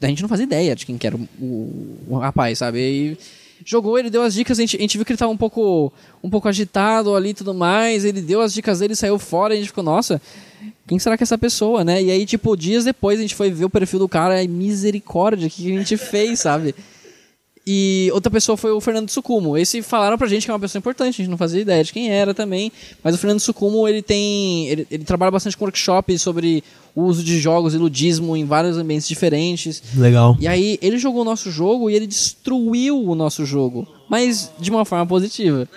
[0.00, 2.78] a gente não fazia ideia de quem que era o, o- o rapaz, sabe?
[2.80, 3.18] E
[3.64, 5.92] jogou, ele deu as dicas, a gente, a gente viu que ele tava um pouco,
[6.22, 9.56] um pouco agitado ali e tudo mais, ele deu as dicas dele, saiu fora a
[9.56, 10.20] gente ficou, nossa,
[10.86, 12.02] quem será que é essa pessoa, né?
[12.02, 15.46] E aí, tipo, dias depois a gente foi ver o perfil do cara e misericórdia,
[15.46, 16.74] o que a gente fez, sabe?
[17.64, 19.56] E outra pessoa foi o Fernando Sucumo.
[19.56, 21.92] Esse falaram pra gente que é uma pessoa importante, a gente não fazia ideia de
[21.92, 22.72] quem era também.
[23.04, 24.68] Mas o Fernando Sucumo, ele tem.
[24.68, 28.76] Ele, ele trabalha bastante com workshops sobre o uso de jogos e ludismo em vários
[28.76, 29.82] ambientes diferentes.
[29.96, 30.36] Legal.
[30.40, 33.86] E aí ele jogou o nosso jogo e ele destruiu o nosso jogo.
[34.08, 35.68] Mas de uma forma positiva.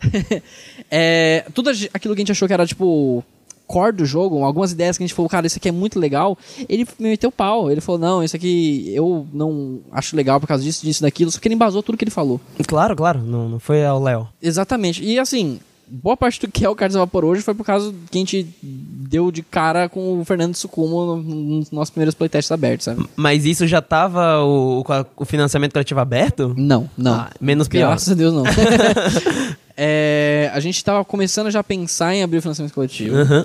[0.90, 3.22] é, tudo aquilo que a gente achou que era tipo
[3.66, 6.38] core do jogo, algumas ideias que a gente falou, cara, isso aqui é muito legal,
[6.68, 7.70] ele me meteu pau.
[7.70, 11.30] Ele falou, não, isso aqui eu não acho legal por causa disso, disso, daquilo.
[11.30, 12.40] Só que ele embasou tudo que ele falou.
[12.66, 13.20] Claro, claro.
[13.20, 14.28] Não, não foi ao Léo.
[14.40, 15.04] Exatamente.
[15.04, 18.18] E assim, boa parte do que é o Cards Vapor hoje foi por causa que
[18.18, 18.46] a gente
[19.08, 23.06] deu de cara com o Fernando Sucumo no- nos nossos primeiros playtests abertos, sabe?
[23.16, 24.84] Mas isso já tava o,
[25.16, 26.54] o financiamento coletivo aberto?
[26.56, 27.14] Não, não.
[27.14, 27.88] Ah, menos pior.
[27.88, 28.44] Graças a Deus, não.
[29.78, 33.14] É, a gente tava começando já a pensar em abrir o financiamento coletivo.
[33.16, 33.44] Aham.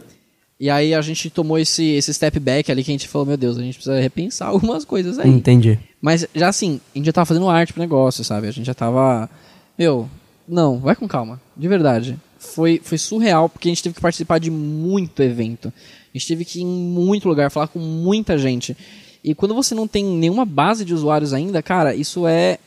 [0.58, 3.36] E aí a gente tomou esse, esse step back ali que a gente falou, meu
[3.36, 5.30] Deus, a gente precisa repensar algumas coisas aí.
[5.30, 5.78] Entendi.
[6.00, 8.48] Mas já assim, a gente já tava fazendo arte pro negócio, sabe?
[8.48, 9.30] A gente já tava.
[9.78, 10.08] Meu,
[10.48, 11.42] não, vai com calma.
[11.58, 12.18] De verdade.
[12.42, 15.72] Foi, foi surreal, porque a gente teve que participar de muito evento.
[16.14, 18.76] A gente teve que ir em muito lugar, falar com muita gente.
[19.24, 22.58] E quando você não tem nenhuma base de usuários ainda, cara, isso é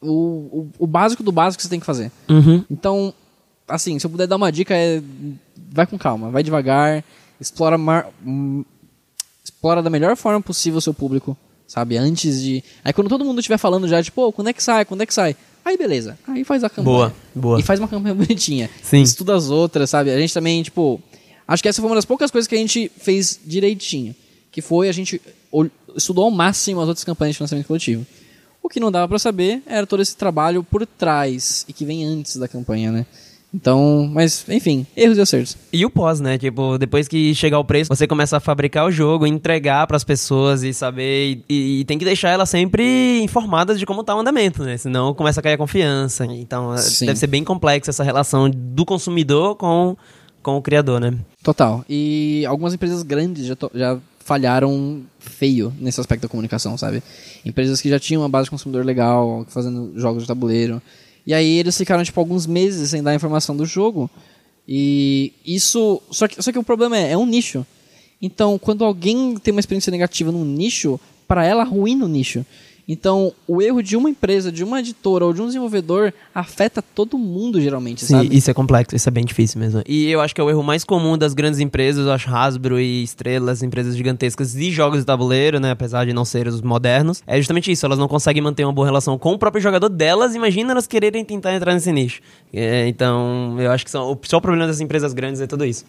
[0.00, 2.10] o, o, o básico do básico que você tem que fazer.
[2.30, 2.64] Uhum.
[2.70, 3.12] Então,
[3.68, 5.02] assim, se eu puder dar uma dica é
[5.70, 7.04] vai com calma, vai devagar,
[7.38, 8.64] explora mar- hum,
[9.44, 11.36] explora da melhor forma possível o seu público,
[11.70, 11.96] sabe?
[11.96, 14.84] Antes de, aí quando todo mundo estiver falando já, tipo, "Pô, quando é que sai?
[14.84, 15.36] Quando é que sai?
[15.64, 16.18] Aí beleza.
[16.26, 16.84] Aí faz a campanha.
[16.84, 17.60] Boa, boa.
[17.60, 18.68] E faz uma campanha bonitinha.
[18.82, 19.02] Sim.
[19.02, 20.10] Estuda as outras, sabe?
[20.10, 21.00] A gente também, tipo.
[21.46, 24.14] Acho que essa foi uma das poucas coisas que a gente fez direitinho.
[24.50, 25.20] Que foi a gente
[25.94, 28.04] estudou ao máximo as outras campanhas de financiamento coletivo.
[28.60, 32.04] O que não dava pra saber era todo esse trabalho por trás e que vem
[32.04, 33.06] antes da campanha, né?
[33.52, 35.56] Então, mas, enfim, erros e acertos.
[35.72, 36.38] E o pós, né?
[36.38, 40.62] Tipo, depois que chegar o preço, você começa a fabricar o jogo, entregar pras pessoas
[40.62, 41.42] e saber.
[41.48, 44.76] E, e tem que deixar elas sempre informadas de como tá o andamento, né?
[44.76, 46.24] Senão começa a cair a confiança.
[46.26, 47.06] Então, é- Sim.
[47.06, 49.96] deve ser bem complexa essa relação do consumidor com,
[50.42, 51.12] com o criador, né?
[51.42, 51.84] Total.
[51.88, 57.02] E algumas empresas grandes já, to- já falharam feio nesse aspecto da comunicação, sabe?
[57.44, 60.80] Empresas que já tinham uma base de consumidor legal, fazendo jogos de tabuleiro.
[61.26, 64.10] E aí eles ficaram, tipo, alguns meses sem dar informação do jogo.
[64.66, 66.02] E isso.
[66.10, 67.66] Só que, só que o problema é, é um nicho.
[68.20, 72.44] Então, quando alguém tem uma experiência negativa num nicho, para ela ruim no nicho.
[72.92, 77.16] Então, o erro de uma empresa, de uma editora ou de um desenvolvedor afeta todo
[77.16, 78.36] mundo, geralmente, Sim, sabe?
[78.36, 79.80] isso é complexo, isso é bem difícil mesmo.
[79.86, 82.80] E eu acho que é o erro mais comum das grandes empresas, eu acho Hasbro
[82.80, 87.22] e Estrelas, empresas gigantescas de jogos de tabuleiro, né, apesar de não serem os modernos,
[87.28, 90.34] é justamente isso, elas não conseguem manter uma boa relação com o próprio jogador delas,
[90.34, 92.20] imagina elas quererem tentar entrar nesse nicho.
[92.52, 95.84] É, então, eu acho que são, o só problema das empresas grandes é tudo isso.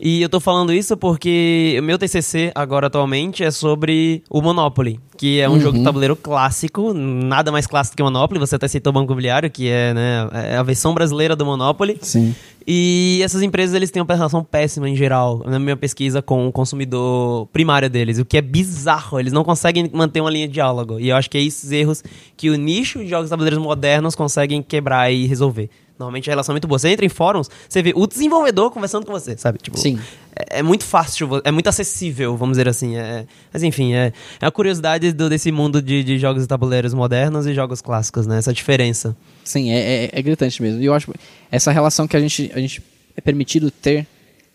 [0.00, 5.00] E eu tô falando isso porque o meu TCC agora atualmente é sobre o Monopoly,
[5.16, 8.90] que é um jogo de tabuleiro clássico, nada mais clássico que Monopoly, você até citou
[8.90, 11.98] o Banco Imobiliário, que é, né, é a versão brasileira do Monopoly.
[12.02, 12.34] Sim.
[12.66, 16.52] E essas empresas eles têm uma relação péssima em geral, na minha pesquisa com o
[16.52, 20.98] consumidor primário deles, o que é bizarro, eles não conseguem manter uma linha de diálogo.
[20.98, 22.02] E eu acho que é esses erros
[22.36, 25.70] que o nicho de jogos tabuleiros modernos conseguem quebrar e resolver.
[25.98, 26.78] Normalmente a relação é muito boa.
[26.78, 29.58] Você entra em fóruns, você vê o desenvolvedor conversando com você, sabe?
[29.58, 29.98] Tipo, Sim.
[30.34, 32.96] É, é muito fácil, é muito acessível, vamos dizer assim.
[32.96, 36.92] É, mas enfim, é, é a curiosidade do- desse mundo de, de jogos de tabuleiros
[36.92, 38.36] modernos e jogos clássicos, né?
[38.38, 39.16] Essa diferença.
[39.42, 40.80] Sim, é, é, é gritante mesmo.
[40.82, 41.12] E eu acho
[41.50, 42.82] essa relação que a gente, a gente
[43.16, 44.06] é permitido ter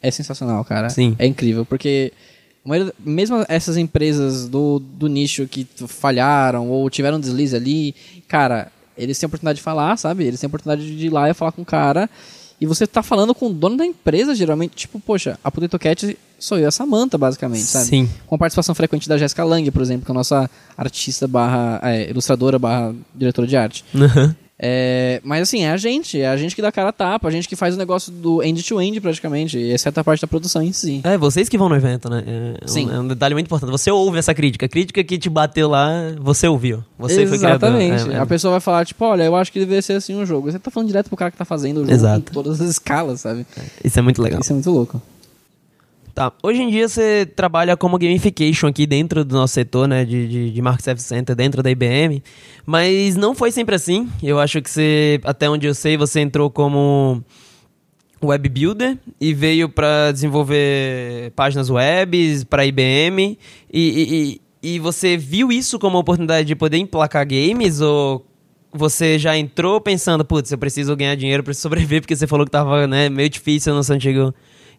[0.02, 0.90] é sensacional, cara.
[0.90, 1.16] Sim.
[1.18, 2.12] É incrível, porque
[3.04, 7.96] mesmo essas empresas do, do nicho que falharam ou tiveram um deslize ali,
[8.28, 10.26] cara, eles têm a oportunidade de falar, sabe?
[10.26, 12.10] Eles têm a oportunidade de ir lá e falar com o cara.
[12.60, 14.76] E você tá falando com o dono da empresa, geralmente.
[14.76, 17.86] Tipo, poxa, a Potato Cat sou eu e a Samantha, basicamente, sabe?
[17.86, 18.10] Sim.
[18.28, 21.80] Com a participação frequente da Jéssica Lang, por exemplo, que é a nossa artista barra
[21.84, 23.84] é, ilustradora barra diretora de arte.
[24.64, 27.32] É, mas assim, é a gente, é a gente que dá cara a tapa, a
[27.32, 31.02] gente que faz o negócio do end-to-end praticamente, exceto a parte da produção em si.
[31.04, 32.24] É, vocês que vão no evento, né?
[32.28, 32.88] É, Sim.
[32.88, 33.72] Um, é um detalhe muito importante.
[33.72, 34.68] Você ouve essa crítica.
[34.68, 36.84] A crítica que te bateu lá, você ouviu.
[37.00, 38.12] Você foi Exatamente.
[38.12, 38.20] É, é.
[38.20, 40.52] A pessoa vai falar, tipo, olha, eu acho que deveria ser assim um jogo.
[40.52, 42.30] Você tá falando direto pro cara que tá fazendo o jogo Exato.
[42.30, 43.48] em todas as escalas, sabe?
[43.84, 44.42] Isso é muito legal.
[44.42, 45.02] Isso é muito louco.
[46.14, 46.32] Tá.
[46.44, 50.04] Hoje em dia você trabalha como gamification aqui dentro do nosso setor, né?
[50.04, 52.22] De, de, de Market Service Center, dentro da IBM.
[52.66, 54.10] Mas não foi sempre assim.
[54.22, 57.24] Eu acho que você, até onde eu sei, você entrou como
[58.24, 63.38] web builder e veio para desenvolver páginas web para IBM
[63.74, 68.24] e, e, e- você viu isso como uma oportunidade de poder emplacar games ou
[68.72, 72.52] você já entrou pensando, putz, eu preciso ganhar dinheiro para sobreviver porque você falou que
[72.52, 74.32] tava né, meio difícil no seu antigo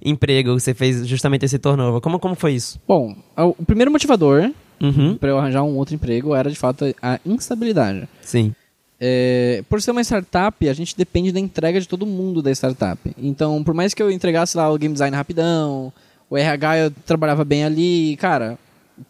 [0.05, 2.01] emprego, você fez justamente esse turnover.
[2.01, 2.81] Como, como foi isso?
[2.87, 5.17] Bom, o o primeiro motivador Uhum.
[5.17, 8.09] pra eu arranjar um outro emprego era de fato a instabilidade.
[8.21, 8.53] Sim.
[9.01, 12.99] É, por ser uma startup, a gente depende da entrega de todo mundo da startup.
[13.19, 15.93] Então, por mais que eu entregasse lá o game design rapidão,
[16.31, 18.59] o RH eu trabalhava bem ali, cara,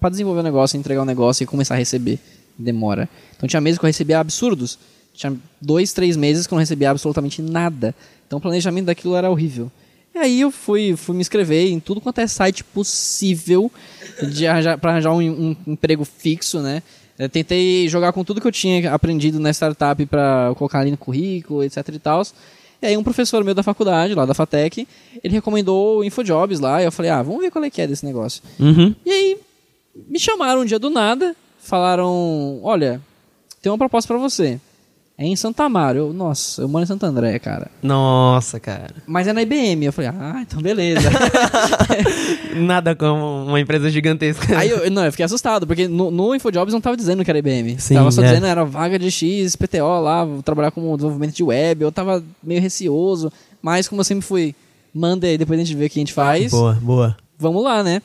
[0.00, 2.18] pra desenvolver o negócio, entregar o negócio e começar a receber,
[2.58, 3.08] demora.
[3.36, 4.78] Então tinha meses que eu recebia absurdos.
[5.14, 7.94] Tinha dois, três meses que eu não recebia absolutamente nada.
[8.26, 9.70] Então o planejamento daquilo era horrível.
[10.14, 13.70] E aí eu fui, fui me inscrever em tudo quanto é site possível
[14.30, 16.82] de arranjar, pra arranjar um, um emprego fixo, né?
[17.18, 20.96] Eu tentei jogar com tudo que eu tinha aprendido na startup para colocar ali no
[20.96, 22.22] currículo, etc e tal.
[22.82, 24.88] E aí um professor meu da faculdade, lá da FATEC,
[25.22, 27.86] ele recomendou o Infojobs lá, e eu falei, ah, vamos ver qual é que é
[27.86, 28.42] desse negócio.
[28.58, 28.94] Uhum.
[29.06, 29.38] E aí
[30.08, 33.00] me chamaram um dia do nada, falaram, olha,
[33.60, 34.60] tem uma proposta para você.
[35.16, 35.98] É em Santa Amaro.
[35.98, 37.70] Eu, nossa, eu moro em Santo André, cara.
[37.82, 38.94] Nossa, cara.
[39.06, 39.84] Mas é na IBM.
[39.84, 41.10] Eu falei, ah, então beleza.
[42.56, 44.58] Nada como uma empresa gigantesca.
[44.58, 47.38] Aí eu, não, eu fiquei assustado, porque no, no Infojobs não tava dizendo que era
[47.38, 47.78] IBM.
[47.78, 48.28] Sim, tava só é.
[48.28, 51.82] dizendo era vaga de X, PTO lá, vou trabalhar com desenvolvimento de web.
[51.82, 54.54] Eu tava meio receoso, mas como eu sempre fui,
[54.94, 56.50] manda aí, depois a gente vê o que a gente faz.
[56.50, 57.16] Boa, boa.
[57.38, 58.00] Vamos lá, né?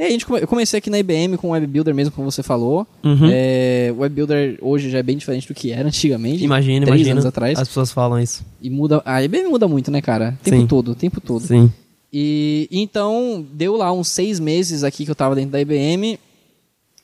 [0.00, 2.30] Aí a gente come- eu comecei aqui na IBM com o Web Builder mesmo, como
[2.30, 2.86] você falou.
[3.04, 3.28] Uhum.
[3.30, 6.42] É, o Web Builder hoje já é bem diferente do que era antigamente.
[6.42, 7.14] Imagina, três imagina.
[7.16, 7.58] anos atrás.
[7.58, 8.42] As pessoas falam isso.
[8.62, 9.02] E muda.
[9.04, 10.38] A IBM muda muito, né, cara?
[10.40, 10.66] O tempo Sim.
[10.66, 11.46] todo, o tempo todo.
[11.46, 11.70] Sim.
[12.12, 16.18] E então, deu lá uns seis meses aqui que eu tava dentro da IBM.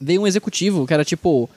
[0.00, 1.48] Veio um executivo que era tipo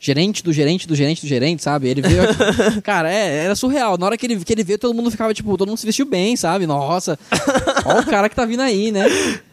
[0.00, 1.88] gerente do gerente do gerente do gerente, sabe?
[1.88, 2.22] Ele veio.
[2.22, 3.96] aqui- cara, é, era surreal.
[3.98, 6.06] Na hora que ele, que ele veio, todo mundo ficava, tipo, todo mundo se vestiu
[6.06, 6.66] bem, sabe?
[6.66, 7.18] Nossa,
[7.84, 9.04] ó o cara que tá vindo aí, né?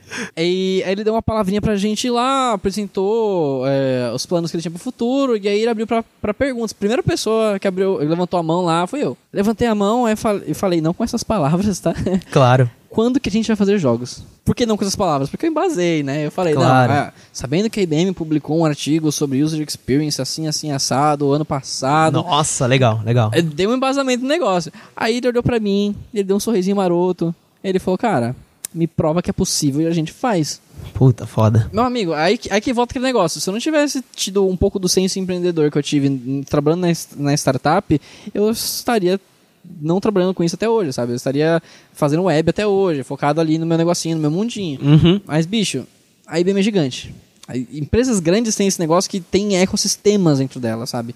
[0.37, 4.61] E aí ele deu uma palavrinha pra gente lá, apresentou é, os planos que ele
[4.61, 6.73] tinha pro futuro, e aí ele abriu pra, pra perguntas.
[6.73, 9.17] Primeira pessoa que abriu, levantou a mão lá foi eu.
[9.31, 11.93] Levantei a mão, eu falei, não com essas palavras, tá?
[12.31, 12.69] Claro.
[12.89, 14.23] Quando que a gente vai fazer jogos?
[14.45, 15.29] Por que não com essas palavras?
[15.29, 16.25] Porque eu embasei, né?
[16.25, 16.93] Eu falei, Claro.
[16.93, 21.31] não, ah, sabendo que a IBM publicou um artigo sobre user experience assim, assim, assado,
[21.33, 22.23] ano passado.
[22.23, 23.31] Nossa, legal, legal.
[23.33, 24.71] Ele Deu um embasamento no negócio.
[24.95, 27.35] Aí ele olhou pra mim, ele deu um sorrisinho maroto.
[27.61, 28.33] Ele falou, cara,
[28.75, 30.59] me prova que é possível e a gente faz.
[30.93, 31.69] Puta, foda.
[31.73, 33.39] Meu amigo, aí, que- aí que volta aquele negócio.
[33.41, 36.87] Se eu não tivesse tido um pouco do senso empreendedor que eu tive trabalhando na,
[37.17, 37.99] na startup,
[38.33, 39.19] eu estaria
[39.81, 41.13] não trabalhando com isso até hoje, sabe?
[41.13, 41.61] Eu estaria
[41.93, 44.79] fazendo web até hoje, focado ali no meu negocinho, no meu mundinho.
[44.81, 45.21] Uhum.
[45.25, 45.85] Mas, bicho,
[46.27, 47.15] a IBM é gigante.
[47.71, 51.15] Empresas grandes têm esse negócio que tem ecossistemas dentro dela, sabe?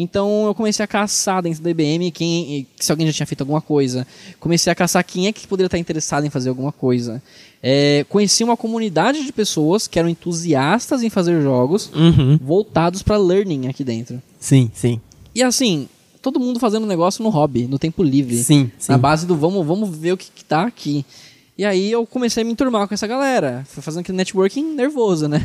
[0.00, 3.60] Então eu comecei a caçar dentro da IBM quem, se alguém já tinha feito alguma
[3.60, 4.06] coisa.
[4.38, 7.20] Comecei a caçar quem é que poderia estar interessado em fazer alguma coisa.
[7.60, 12.38] É, conheci uma comunidade de pessoas que eram entusiastas em fazer jogos Uhum.
[12.40, 14.22] voltados para learning aqui dentro.
[14.38, 15.00] Sim, sim.
[15.34, 15.88] E assim,
[16.22, 18.36] todo mundo fazendo negócio no hobby, no tempo livre.
[18.36, 18.92] Sim, sim.
[18.92, 21.04] Na base do vamos, vamos ver o que, que tá aqui.
[21.58, 23.64] E aí eu comecei a me enturmar com essa galera.
[23.68, 25.44] Fui fazendo aquele networking nervoso, né?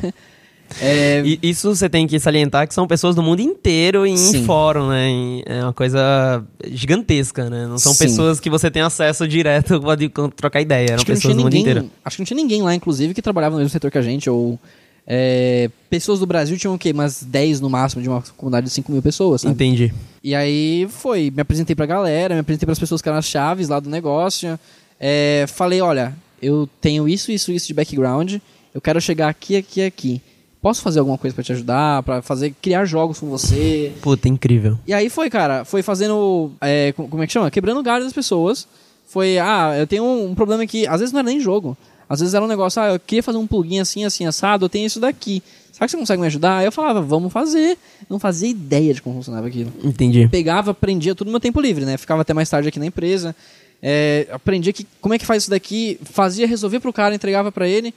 [0.82, 4.44] É, E isso você tem que salientar que são pessoas do mundo inteiro em Sim.
[4.46, 5.10] fórum, né?
[5.10, 7.68] Em- É uma coisa gigantesca, né?
[7.68, 8.06] Não são Sim.
[8.06, 9.80] pessoas que você tem acesso direto,
[10.14, 10.92] con- trocar ideia.
[10.94, 11.82] Eram pessoas do mundo inteiro.
[11.82, 14.02] ninguém, acho que não tinha ninguém lá, inclusive, que trabalhava no mesmo setor que a
[14.02, 14.30] gente.
[14.30, 14.60] Ou
[15.06, 16.92] é, pessoas do Brasil tinham o quê?
[16.92, 19.54] Umas 10 no máximo de uma comunidade de 5 mil pessoas, sabe?
[19.54, 19.94] Entendi.
[20.24, 23.68] E aí foi, me apresentei pra galera, me apresentei pras pessoas que eram as chaves
[23.68, 24.58] lá do negócio.
[25.00, 28.36] É, falei, olha, eu tenho isso, isso, isso de background.
[28.74, 30.22] Eu quero chegar aqui, aqui, aqui.
[30.63, 33.91] Posso fazer alguma coisa pra te ajudar, Pra fazer criar jogos com você?
[34.02, 34.80] Puta, incrível.
[34.88, 37.52] E aí foi, cara, foi fazendo, é, co- como é que chama?
[37.52, 38.65] Quebrando o galho das pessoas.
[39.06, 41.78] Foi, ah, eu tenho um, um problema que às vezes não era nem jogo.
[42.10, 44.69] Às vezes era um negócio, ah, eu queria fazer um plugin assim, assim, assado, eu
[44.69, 45.43] tenho isso daqui.
[45.71, 46.58] Será que você consegue me ajudar?
[46.60, 47.78] Aí eu falava, vamos fazer.
[48.10, 50.28] Não fazia ideia de como funcionava aquilo Entendi.
[50.30, 51.97] pegava, aprendia tudo no meu tempo livre, né?
[51.97, 53.36] Ficava até mais tarde aqui na empresa.
[53.82, 57.67] É, aprendia que, como é que faz isso daqui, fazia, resolvia pro cara, entregava pra
[57.67, 57.93] ele.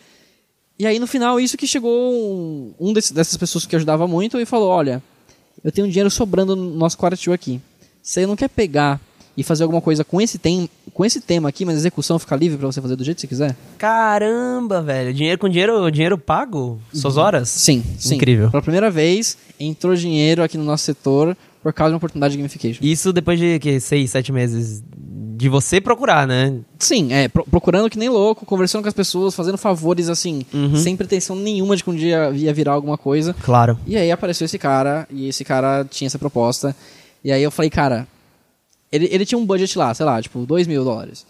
[0.78, 4.38] E aí no final, isso que chegou um, um desse- dessas pessoas que ajudava muito
[4.38, 5.02] e falou: Olha,
[5.64, 7.60] eu tenho dinheiro sobrando no nosso quartil aqui.
[8.02, 9.00] Você não quer pegar
[9.36, 12.34] e fazer alguma coisa com esse, tem, com esse tema aqui, mas a execução fica
[12.36, 13.56] livre pra você fazer do jeito que você quiser?
[13.76, 15.12] Caramba, velho.
[15.12, 16.78] Dinheiro com dinheiro, dinheiro pago?
[16.92, 17.48] Suas horas?
[17.48, 18.14] Sim, sim.
[18.16, 18.50] Incrível.
[18.50, 22.38] Pela primeira vez, entrou dinheiro aqui no nosso setor por causa de uma oportunidade de
[22.38, 22.80] gamification.
[22.84, 24.82] Isso depois de que, seis, sete meses
[25.38, 26.54] de você procurar, né?
[26.78, 30.76] Sim, é, pro- procurando que nem louco, conversando com as pessoas, fazendo favores assim, Uhum.
[30.76, 33.34] sem pretensão nenhuma de que um dia ia virar alguma coisa.
[33.42, 33.78] Claro.
[33.86, 36.74] E aí apareceu esse cara, e esse cara tinha essa proposta.
[37.22, 38.06] E aí eu falei, cara,
[38.90, 41.26] ele, ele tinha um budget lá, sei lá, tipo, 2 mil dólares.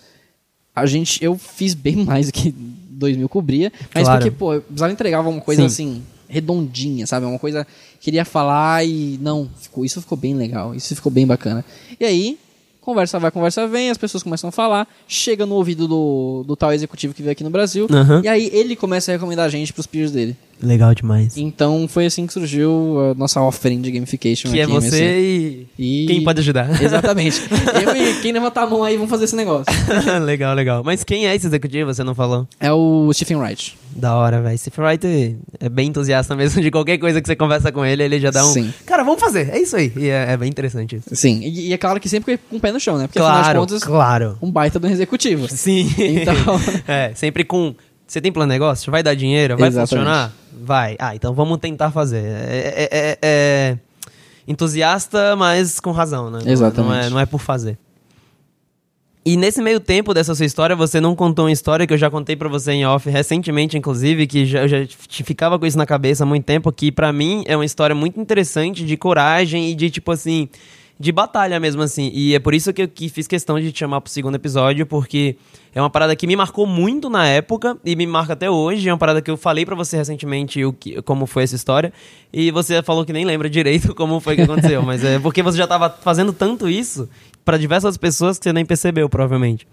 [0.75, 4.21] A gente, eu fiz bem mais do que 2 mil cobria, mas Claro.
[4.21, 5.67] porque, pô, eu precisava entregar uma coisa Sim.
[5.67, 7.27] assim, redondinha, sabe?
[7.27, 7.67] Uma coisa
[8.01, 11.65] que ele ia falar e não, ficou, isso ficou bem legal, isso ficou bem bacana.
[11.99, 12.39] E aí,
[12.81, 16.73] conversa vai, conversa vem, as pessoas começam a falar, chega no ouvido do, do tal
[16.73, 18.21] executivo que veio aqui no Brasil, Aham.
[18.25, 20.37] e aí ele começa a recomendar a gente pros peers dele.
[20.63, 21.37] Legal demais.
[21.37, 25.05] Então foi assim que surgiu a nossa offering de gamification Que é aqui em você
[25.05, 25.67] MC.
[25.79, 26.05] e...
[26.05, 26.71] E- quem pode ajudar.
[26.83, 27.43] Exatamente.
[27.85, 29.67] Eu e quem levantar a mão aí vamos fazer esse negócio.
[30.25, 30.83] legal, legal.
[30.83, 31.93] Mas quem é esse executivo?
[31.93, 32.49] Você não falou?
[32.59, 33.77] É o Stephen Wright.
[33.99, 34.59] Da hora, velho.
[34.59, 38.21] Stephen Wright é bem entusiasta mesmo de qualquer coisa que você conversa com ele, ele
[38.21, 38.53] já dá um.
[38.53, 38.73] Sim.
[38.85, 39.49] Cara, vamos fazer.
[39.51, 39.91] É isso aí.
[39.97, 41.09] E é, é bem interessante isso.
[41.17, 41.41] Sim.
[41.41, 43.07] E, e é claro que sempre com o pé no chão, né?
[43.07, 44.39] Porque afinal Claro, de contas, claro.
[44.43, 45.49] um baita do executivo.
[45.49, 45.91] Sim.
[45.99, 46.35] Então-
[46.87, 47.75] é, sempre com.
[48.07, 48.91] Você tem plano de negócio?
[48.93, 49.57] Vai dar dinheiro?
[49.57, 49.89] Vai Exatamente.
[50.07, 50.33] funcionar?
[50.63, 50.95] Vai.
[50.99, 52.23] Ah, então vamos tentar fazer.
[52.25, 53.79] É, é- é- é
[54.47, 56.39] entusiasta, mas com razão, né?
[56.39, 57.07] Não- Não Exatamente.
[57.07, 57.79] é, não é por fazer.
[59.29, 62.09] E nesse meio tempo dessa sua história, você não contou uma história que eu já
[62.09, 65.85] contei pra você em off recentemente, inclusive, que já, eu já ficava com isso na
[65.85, 69.75] cabeça há muito tempo, que pra mim é uma história muito interessante de coragem e
[69.75, 70.49] de, tipo assim,
[70.97, 72.09] de batalha mesmo, assim.
[72.15, 74.87] E é por isso que eu que fiz questão de te chamar pro segundo episódio,
[74.87, 75.35] porque
[75.75, 78.89] é uma parada que me marcou muito na época e me marca até hoje.
[78.89, 81.93] É uma parada que eu falei pra você recentemente o que, como foi essa história.
[82.33, 84.83] E você falou que nem lembra direito como foi que aconteceu.
[84.83, 87.09] mas é porque você já tava fazendo tanto isso
[87.47, 89.67] pra diversas pessoas que você nem percebeu, provavelmente.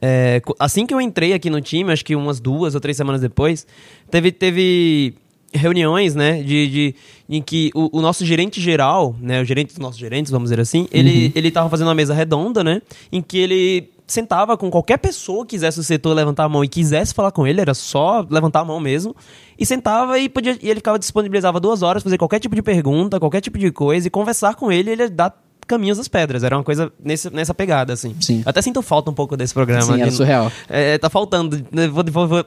[0.00, 3.20] É, assim que eu entrei aqui no time, acho que umas duas ou três semanas
[3.20, 3.66] depois,
[4.08, 5.14] teve, teve
[5.52, 6.94] reuniões, né, de, de
[7.28, 10.60] em que o, o nosso gerente geral, né, o gerente dos nossos gerentes, vamos dizer
[10.60, 14.98] assim, ele ele tava fazendo uma mesa redonda, né, em que ele sentava com qualquer
[14.98, 18.24] pessoa que quisesse o setor levantar a mão e quisesse falar com ele, era só
[18.30, 19.14] levantar a mão mesmo.
[19.58, 23.20] E sentava e, podia, e ele ficava disponibilizava duas horas, fazer qualquer tipo de pergunta,
[23.20, 26.42] qualquer tipo de coisa, e conversar com ele, ele ia dar caminhos das pedras.
[26.42, 28.16] Era uma coisa nesse, nessa pegada, assim.
[28.20, 28.42] Sim.
[28.44, 29.82] Até sinto falta um pouco desse programa.
[29.82, 30.50] Sim, era de- surreal.
[30.68, 31.56] É, tá faltando.
[31.70, 31.88] né,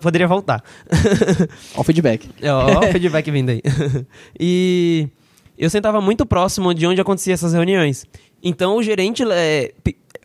[0.02, 0.64] Poderia voltar.
[1.76, 2.30] Ó o feedback.
[2.42, 3.62] É, Ó, o feedback vindo aí.
[4.40, 5.08] e
[5.58, 8.06] eu sentava muito próximo de onde aconteciam essas reuniões.
[8.44, 9.72] Então o gerente é,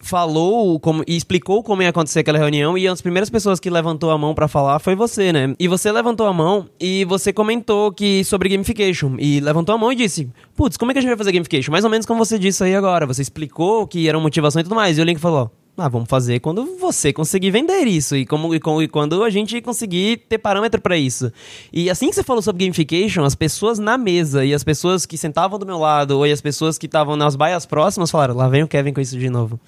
[0.07, 4.11] falou como, e explicou como ia acontecer aquela reunião e as primeiras pessoas que levantou
[4.11, 5.55] a mão pra falar foi você, né?
[5.59, 9.93] E você levantou a mão e você comentou que sobre gamification e levantou a mão
[9.93, 12.25] e disse: "Putz, como é que a gente vai fazer gamification?" Mais ou menos como
[12.25, 13.07] você disse aí agora.
[13.07, 14.97] Você explicou que era motivação e tudo mais.
[14.97, 18.57] E o Link falou: ah, vamos fazer quando você conseguir vender isso e, como, e,
[18.57, 21.31] e quando a gente conseguir ter parâmetro pra isso.
[21.73, 25.19] E assim que você falou sobre gamification, as pessoas na mesa e as pessoas que
[25.19, 28.63] sentavam do meu lado ou as pessoas que estavam nas baias próximas falaram: lá vem
[28.63, 29.61] o Kevin com isso de novo.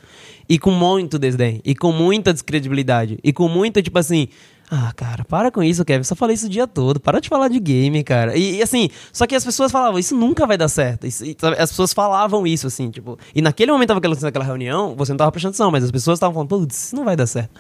[0.49, 4.29] E com muito desdém, e com muita descredibilidade, e com muita tipo assim.
[4.71, 6.05] Ah, cara, para com isso, Kevin.
[6.05, 7.01] Só falei isso o dia todo.
[7.01, 8.37] Para de falar de game, cara.
[8.37, 11.07] E, e, assim, só que as pessoas falavam, isso nunca vai dar certo.
[11.07, 13.19] Isso- e, sabe, as pessoas falavam isso, assim, tipo.
[13.35, 16.19] E naquele momento tava acontecendo aquela reunião, você não tava prestando atenção, mas as pessoas
[16.19, 17.51] estavam falando, putz, isso não vai dar certo.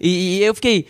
[0.00, 0.86] E, e eu fiquei.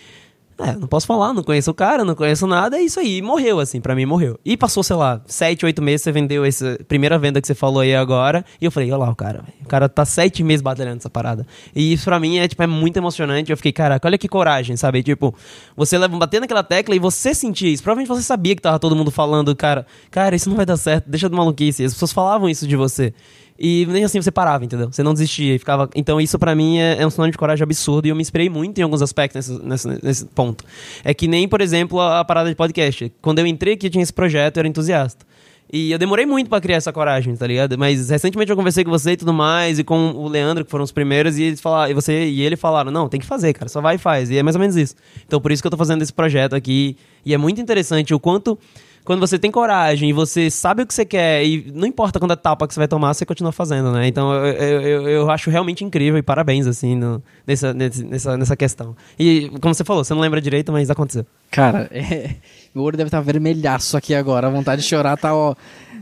[0.59, 3.21] É, não posso falar, não conheço o cara, não conheço nada, é isso aí.
[3.21, 4.39] Morreu, assim, pra mim morreu.
[4.45, 7.81] E passou, sei lá, sete, oito meses, você vendeu essa primeira venda que você falou
[7.81, 8.45] aí agora.
[8.61, 9.45] E eu falei, olha lá o cara.
[9.63, 11.47] O cara tá sete meses batalhando essa parada.
[11.75, 13.51] E isso pra mim é, tipo, é muito emocionante.
[13.51, 15.03] Eu fiquei, caraca, olha que coragem, sabe?
[15.03, 15.35] Tipo,
[15.77, 17.83] você leva, bater naquela tecla e você sentir isso.
[17.83, 21.09] Provavelmente você sabia que tava todo mundo falando, cara, cara, isso não vai dar certo,
[21.09, 21.85] deixa de maluquice.
[21.85, 23.13] As pessoas falavam isso de você.
[23.59, 24.91] E nem assim você parava, entendeu?
[24.91, 25.89] Você não desistia e ficava.
[25.95, 28.49] Então, isso pra mim é, é um sinal de coragem absurdo e eu me inspirei
[28.49, 30.65] muito em alguns aspectos nesse, nesse, nesse ponto.
[31.05, 33.13] É que nem, por exemplo, a, a parada de podcast.
[33.23, 35.25] Quando eu entrei aqui, tinha esse projeto, eu era entusiasta.
[35.73, 37.79] E eu demorei muito pra criar essa coragem, tá ligado?
[37.79, 40.85] Mas recentemente eu conversei com você e tudo mais, e com o Leandro, que foram
[40.85, 43.69] os primeiros, e eles falaram, e você e ele falaram, não, tem que fazer, cara,
[43.69, 44.31] só vai e faz.
[44.31, 44.95] E é mais ou menos isso.
[45.27, 46.97] Então por isso que eu tô fazendo esse projeto aqui.
[47.25, 48.59] E é muito interessante o quanto.
[49.05, 52.33] Quando você tem coragem e você sabe o que você quer, e não importa quanta
[52.33, 54.09] etapa que você vai tomar, você continua fazendo, né?
[54.09, 54.47] Então eu,
[54.83, 58.97] eu, eu- acho realmente incrível e parabéns, assim, no- nessa, nessa, nessa questão.
[59.19, 61.27] E como você falou, você não lembra direito, mas aconteceu.
[61.51, 62.37] Cara, é-
[62.75, 64.47] meu olho deve estar vermelhaço aqui agora.
[64.47, 65.55] A vontade de chorar tá, ó,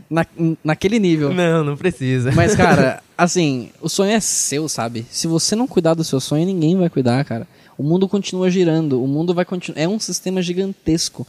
[0.09, 0.25] na,
[0.63, 1.33] naquele nível.
[1.33, 2.31] Não, não precisa.
[2.31, 5.05] Mas, cara, assim, o sonho é seu, sabe?
[5.09, 7.45] Se você não cuidar do seu sonho, ninguém vai cuidar, cara.
[7.77, 9.81] O mundo continua girando, o mundo vai continuar.
[9.81, 11.27] É um sistema gigantesco.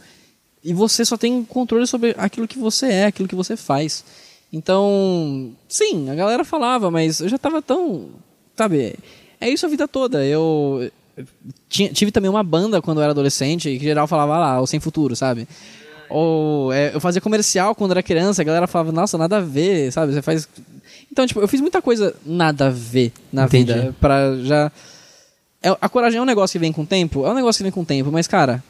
[0.65, 4.03] E você só tem controle sobre aquilo que você é, aquilo que você faz.
[4.51, 8.07] Então, sim, a galera falava, mas eu já tava tão.
[8.57, 8.95] Sabe?
[9.39, 10.25] É isso a vida toda.
[10.25, 10.89] Eu.
[11.69, 14.65] tinha- tive também uma banda quando eu era adolescente, que geral falava "Ah lá, o
[14.67, 15.47] sem futuro, sabe?
[16.09, 19.91] Ou é, eu fazia comercial quando era criança, a galera falava, nossa, nada a ver,
[19.91, 20.13] sabe?
[20.13, 20.47] Você faz.
[21.11, 23.71] Então, tipo, eu fiz muita coisa nada a ver na Entendi.
[23.73, 23.95] vida.
[23.99, 24.71] Pra já.
[25.61, 27.25] É, a coragem é um negócio que vem com o tempo?
[27.25, 28.63] É um negócio que vem com o tempo, mas, cara,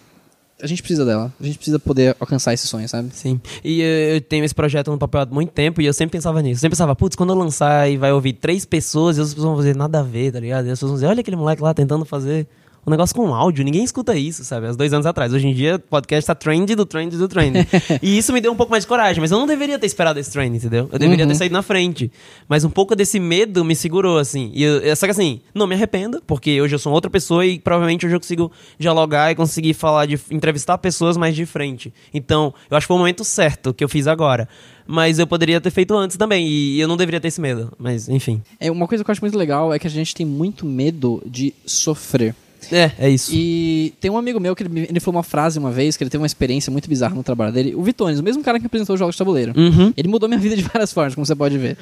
[0.61, 1.33] a gente precisa dela.
[1.39, 3.09] A gente precisa poder alcançar esse sonho, sabe?
[3.13, 3.39] Sim.
[3.63, 6.41] E eh, eu tenho esse projeto no papel há muito tempo e eu sempre pensava
[6.41, 6.59] nisso.
[6.59, 9.45] Eu sempre pensava, putz, quando eu lançar e vai ouvir três pessoas, e as pessoas
[9.45, 10.65] vão fazer nada a ver, tá ligado?
[10.65, 12.47] E as pessoas vão dizer, olha aquele moleque lá tentando fazer
[12.85, 13.63] um negócio com áudio.
[13.63, 14.67] Ninguém escuta isso, sabe?
[14.67, 15.33] Há dois anos atrás.
[15.33, 17.67] Hoje em dia, o podcast tá trend do trend do trend.
[18.01, 20.19] e isso me deu um pouco mais de coragem, mas eu não deveria ter esperado
[20.19, 20.87] esse trend, entendeu?
[20.91, 22.11] Eu deveria ter saído na frente.
[22.47, 24.51] Mas um pouco desse medo me segurou, assim.
[24.53, 27.45] E eu, eu- só que assim, não me arrependo, porque hoje eu sou outra pessoa
[27.45, 31.93] e provavelmente hoje eu consigo dialogar e conseguir falar de entrevistar pessoas mais de frente.
[32.13, 34.47] Então, eu acho que foi o momento certo que eu fiz agora.
[34.87, 37.73] Mas eu poderia ter feito antes também, e eu não deveria ter esse medo.
[37.79, 38.43] Mas, enfim.
[38.59, 41.23] É, uma coisa que eu acho muito legal é que a gente tem muito medo
[41.25, 42.35] de sofrer.
[42.71, 43.31] É, é isso.
[43.33, 46.03] E tem um amigo meu que ele, me- ele falou uma frase uma vez, que
[46.03, 47.75] ele teve uma experiência muito bizarra no trabalho dele.
[47.75, 49.53] O Vitones, o mesmo cara que apresentou os jogos de tabuleiro.
[49.55, 49.93] Uhum.
[49.95, 51.77] Ele mudou minha vida de várias formas, como você pode ver.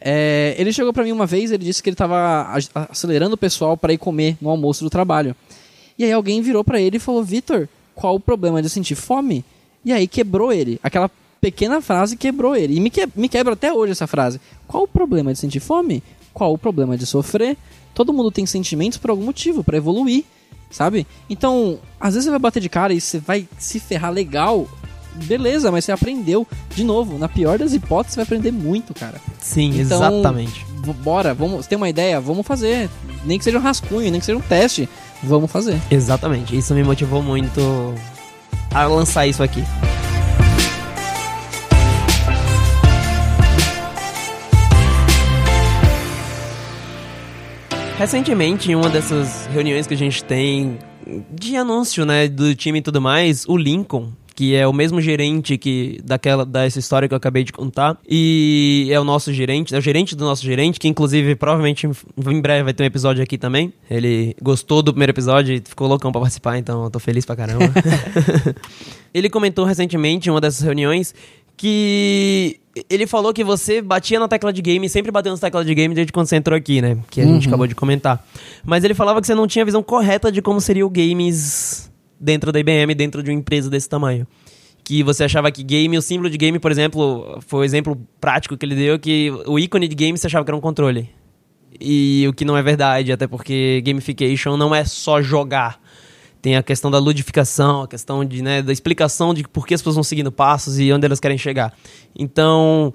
[0.00, 2.52] É, ele chegou pra mim uma vez, ele disse que ele tava
[2.90, 5.34] acelerando o pessoal pra ir comer no almoço do trabalho.
[5.98, 9.44] E aí alguém virou pra ele e falou: Vitor, qual o problema de sentir fome?
[9.84, 10.78] E aí quebrou ele.
[10.82, 11.10] Aquela
[11.40, 12.76] pequena frase quebrou ele.
[12.76, 14.40] E me, que- me quebra até hoje essa frase.
[14.66, 16.02] Qual o problema de sentir fome?
[16.36, 17.56] Qual o problema de sofrer?
[17.94, 20.22] Todo mundo tem sentimentos por algum motivo, pra evoluir,
[20.70, 21.06] sabe?
[21.30, 24.68] Então, às vezes você vai bater de cara e você vai se ferrar legal.
[25.14, 27.16] Beleza, mas você aprendeu de novo.
[27.16, 29.18] Na pior das hipóteses, você vai aprender muito, cara.
[29.40, 30.66] Sim, Então, exatamente.
[31.02, 32.20] Bora, vamos, você tem uma ideia?
[32.20, 32.90] Vamos fazer.
[33.24, 34.86] Nem que seja um rascunho, nem que seja um teste.
[35.22, 35.80] Vamos fazer.
[35.90, 36.54] Exatamente.
[36.54, 37.94] Isso me motivou muito
[38.74, 39.64] a lançar isso aqui.
[47.98, 50.78] Recentemente, em uma dessas reuniões que a gente tem
[51.30, 55.56] de anúncio, né, do time e tudo mais, o Lincoln, que é o mesmo gerente
[55.56, 57.98] que daquela dessa história que eu acabei de contar.
[58.06, 62.40] E é o nosso gerente, é o gerente do nosso gerente, que inclusive provavelmente em
[62.40, 63.72] breve vai ter um episódio aqui também.
[63.90, 67.34] Ele gostou do primeiro episódio e ficou loucão pra participar, então eu tô feliz pra
[67.34, 67.64] caramba.
[69.14, 71.14] ele comentou recentemente em uma dessas reuniões
[71.56, 75.74] que ele falou que você batia na tecla de game, sempre bateu na tecla de
[75.74, 76.98] game desde quando você entrou aqui, né?
[77.10, 77.34] Que a uhum.
[77.34, 78.24] gente acabou de comentar.
[78.64, 81.90] Mas ele falava que você não tinha visão correta de como seria o games
[82.20, 84.26] dentro da IBM, dentro de uma empresa desse tamanho.
[84.84, 88.00] Que você achava que game, o símbolo de game, por exemplo, foi o um exemplo
[88.20, 91.08] prático que ele deu, que o ícone de game você achava que era um controle.
[91.80, 95.80] E o que não é verdade, até porque gamification não é só jogar.
[96.46, 99.80] Tem a questão da ludificação, a questão de, né, da explicação de por que as
[99.80, 101.76] pessoas vão seguindo passos e onde elas querem chegar.
[102.16, 102.94] Então,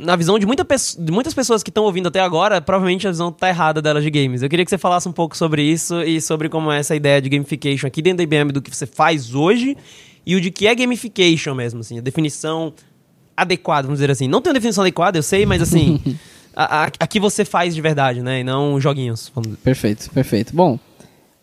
[0.00, 3.30] na visão de, muita de muitas pessoas que estão ouvindo até agora, provavelmente a visão
[3.30, 4.40] está errada delas de games.
[4.40, 7.20] Eu queria que você falasse um pouco sobre isso e sobre como é essa ideia
[7.20, 9.76] de gamification aqui dentro da IBM, do que você faz hoje
[10.24, 12.72] e o de que é gamification mesmo, assim, a definição
[13.36, 14.28] adequada, vamos dizer assim.
[14.28, 16.00] Não tem uma definição adequada, eu sei, mas assim,
[16.54, 19.32] a, a, a, que você faz de verdade, né, e não joguinhos.
[19.64, 20.54] Perfeito, perfeito.
[20.54, 20.78] Bom,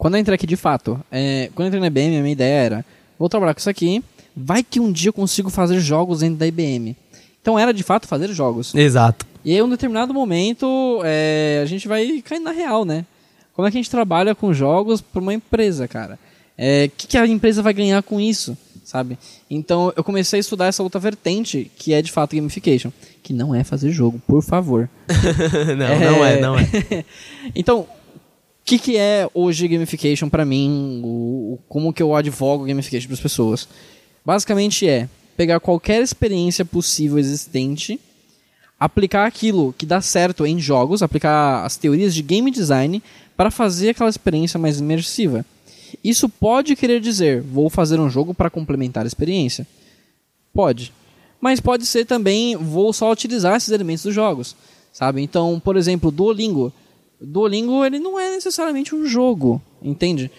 [0.04, 2.56] quando eu entrei aqui de fato, é, quando eu entrei na IBM, a minha ideia
[2.56, 2.86] era,
[3.18, 4.04] vou trabalhar com isso aqui,
[4.36, 6.94] vai que um dia eu consigo fazer jogos dentro da IBM.
[7.42, 8.76] Então era de fato fazer jogos.
[8.76, 9.26] Exato.
[9.46, 13.06] E aí, em um determinado momento, é, a gente vai cair na real, né?
[13.54, 16.16] Como é que a gente trabalha com jogos para uma empresa, cara?
[16.16, 16.18] O
[16.58, 19.18] é, que, que a empresa vai ganhar com isso, sabe?
[19.50, 22.92] Então eu comecei a estudar essa outra vertente, que é de fato gamification.
[23.24, 24.90] Que não é fazer jogo, por favor.
[25.78, 26.00] não, é...
[26.12, 26.60] não é, não
[26.92, 27.06] é.
[27.56, 27.88] então,
[28.64, 31.02] que, que é hoje gamification para mim?
[31.04, 33.68] O, como que eu advogo gamification para as pessoas?
[34.26, 38.00] Basicamente é pegar qualquer experiência possível existente,
[38.80, 43.02] aplicar aquilo que dá certo em jogos, aplicar as teorias de game design
[43.36, 45.46] para fazer aquela experiência mais imersiva.
[46.04, 49.68] Isso pode querer dizer, vou fazer um jogo para complementar a experiência.
[50.54, 50.94] Pode.
[51.42, 54.56] Mas pode ser também, vou só utilizar esses elementos dos jogos.
[54.94, 55.22] Sabe?
[55.22, 56.72] Então, por exemplo, Duolingo.
[57.24, 60.30] Duolingo ele não é necessariamente um jogo, entende?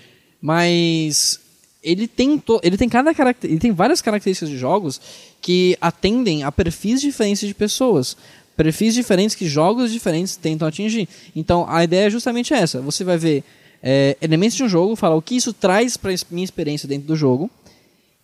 [0.41, 1.41] Mas
[1.83, 3.13] ele tem, to, ele tem cada
[3.43, 5.01] ele tem várias características de jogos
[5.41, 8.17] que atendem a perfis diferentes de pessoas.
[8.57, 11.09] Perfis diferentes que jogos diferentes tentam atingir.
[11.35, 12.81] Então a ideia é justamente essa.
[12.81, 13.43] Você vai ver
[13.83, 17.17] é, elementos de um jogo, falar o que isso traz para minha experiência dentro do
[17.17, 17.51] jogo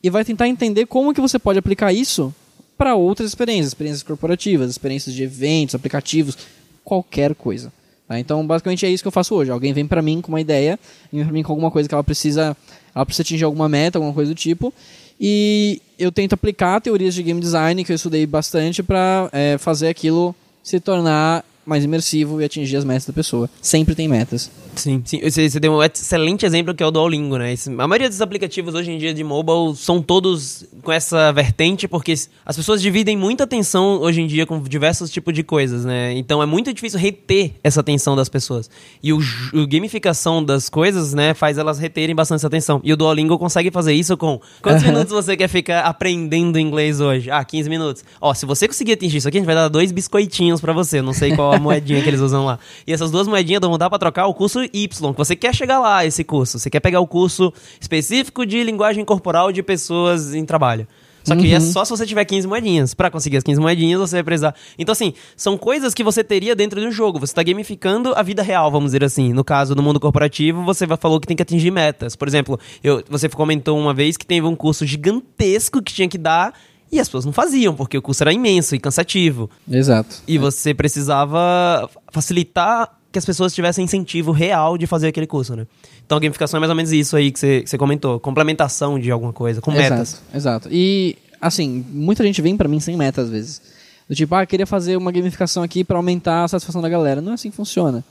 [0.03, 2.35] e vai tentar entender como que você pode aplicar isso
[2.79, 6.39] para outras experiências, experiências corporativas, experiências de eventos, aplicativos,
[6.83, 7.71] qualquer coisa.
[8.11, 8.19] Tá?
[8.19, 9.53] Então, basicamente é isso que eu faço hoje.
[9.53, 10.77] Alguém vem para mim com uma ideia,
[11.13, 12.57] vem para mim com alguma coisa que ela precisa,
[12.93, 14.75] ela precisa atingir alguma meta, alguma coisa do tipo,
[15.21, 19.87] e eu tento aplicar teorias de game design que eu estudei bastante para é, fazer
[19.87, 23.49] aquilo se tornar mais imersivo e atingir as metas da pessoa.
[23.61, 24.51] Sempre tem metas.
[24.75, 25.21] Sim, sim.
[25.21, 27.55] Você, você deu um excelente exemplo que é o Duolingo, né?
[27.79, 32.15] A maioria dos aplicativos hoje em dia de mobile são todos com essa vertente, porque
[32.47, 36.13] as pessoas dividem muita atenção hoje em dia com diversos tipos de coisas, né?
[36.15, 38.71] Então é muito difícil reter essa atenção das pessoas.
[39.03, 39.19] E o,
[39.53, 42.81] o gamificação das coisas, né, faz elas reterem bastante essa atenção.
[42.83, 47.31] E o Duolingo consegue fazer isso com quantos minutos você quer ficar aprendendo inglês hoje?
[47.31, 48.05] Ah, 15 minutos.
[48.21, 51.03] Ó, se você conseguir atingir isso aqui, a gente vai dar dois biscoitinhos para você.
[51.03, 52.59] Não sei qual a moedinha que eles usam lá.
[52.87, 55.79] E essas duas moedinhas vão dar para trocar o curso Y, que você quer chegar
[55.79, 56.59] lá, esse curso.
[56.59, 60.87] Você quer pegar o curso específico de linguagem corporal de pessoas em trabalho.
[61.25, 61.57] Só que é uhum.
[61.57, 62.95] é só se você tiver 15 moedinhas.
[62.95, 64.55] Para conseguir as 15 moedinhas, você vai precisar.
[64.79, 67.19] Então, assim, são coisas que você teria dentro de um jogo.
[67.19, 69.33] Você está gamificando a vida real, vamos dizer assim.
[69.33, 72.17] No caso do mundo corporativo, você falou que tem que atingir metas.
[72.17, 76.19] Por exemplo, eu, você comentou uma vez que teve um curso gigantesco que tinha que
[76.19, 76.55] dar
[76.93, 79.49] e as pessoas não faziam, porque o curso era imenso e cansativo.
[79.70, 80.22] Exato.
[80.26, 80.38] E é.
[80.38, 85.66] você precisava facilitar que as pessoas tivessem incentivo real de fazer aquele curso, né?
[86.05, 88.18] Então a gamificação é mais ou menos isso aí que você, que você comentou.
[88.20, 90.22] Complementação de alguma coisa, com exato, metas.
[90.34, 90.68] Exato.
[90.70, 93.61] E, assim, muita gente vem para mim sem meta às vezes.
[94.09, 97.20] Do tipo, ah, queria fazer uma gamificação aqui para aumentar a satisfação da galera.
[97.20, 98.05] Não é assim que funciona.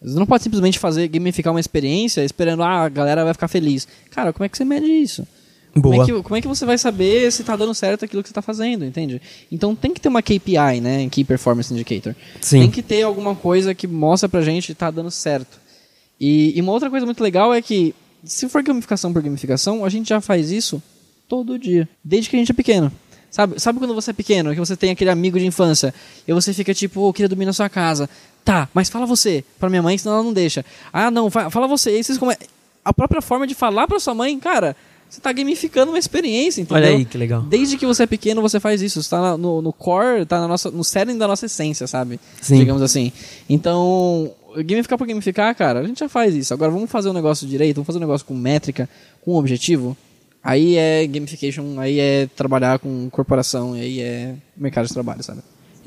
[0.00, 3.88] Você não pode simplesmente fazer gamificar uma experiência esperando, ah, a galera vai ficar feliz.
[4.10, 5.26] Cara, como é que você mede isso?
[5.80, 8.28] Como é, que, como é que você vai saber se está dando certo aquilo que
[8.28, 9.20] você está fazendo, entende?
[9.50, 11.08] Então tem que ter uma KPI, né?
[11.08, 12.14] Key Performance Indicator.
[12.40, 12.60] Sim.
[12.60, 15.58] Tem que ter alguma coisa que mostra pra gente que está dando certo.
[16.20, 19.88] E, e, uma outra coisa muito legal é que, se for gamificação por gamificação, a
[19.88, 20.82] gente já faz isso
[21.28, 21.88] todo dia.
[22.04, 22.92] Desde que a gente é pequeno.
[23.30, 25.92] Sabe, sabe quando você é pequeno, que você tem aquele amigo de infância,
[26.26, 28.08] e você fica tipo, oh, eu queria dormir na sua casa.
[28.44, 30.64] Tá, mas fala você, pra minha mãe, senão ela não deixa.
[30.92, 31.98] Ah, não, fala você.
[31.98, 32.36] E vocês come...
[32.84, 34.76] A própria forma de falar pra sua mãe, cara,
[35.08, 36.82] você está gamificando uma experiência, entendeu?
[36.82, 37.42] Olha aí, que legal.
[37.42, 38.98] Desde que você é pequeno, você faz isso.
[38.98, 42.18] Está no, no core, está na nossa, no cerne da nossa essência, sabe?
[42.40, 42.58] Sim.
[42.58, 43.12] Digamos assim.
[43.48, 44.32] Então,
[44.64, 46.52] gamificar por gamificar, cara, a gente já faz isso.
[46.52, 48.88] Agora, vamos fazer um negócio direito, vamos fazer um negócio com métrica,
[49.24, 49.96] com objetivo.
[50.42, 55.40] aí é gamification, aí é trabalhar com corporação, aí é mercado de trabalho, sabe?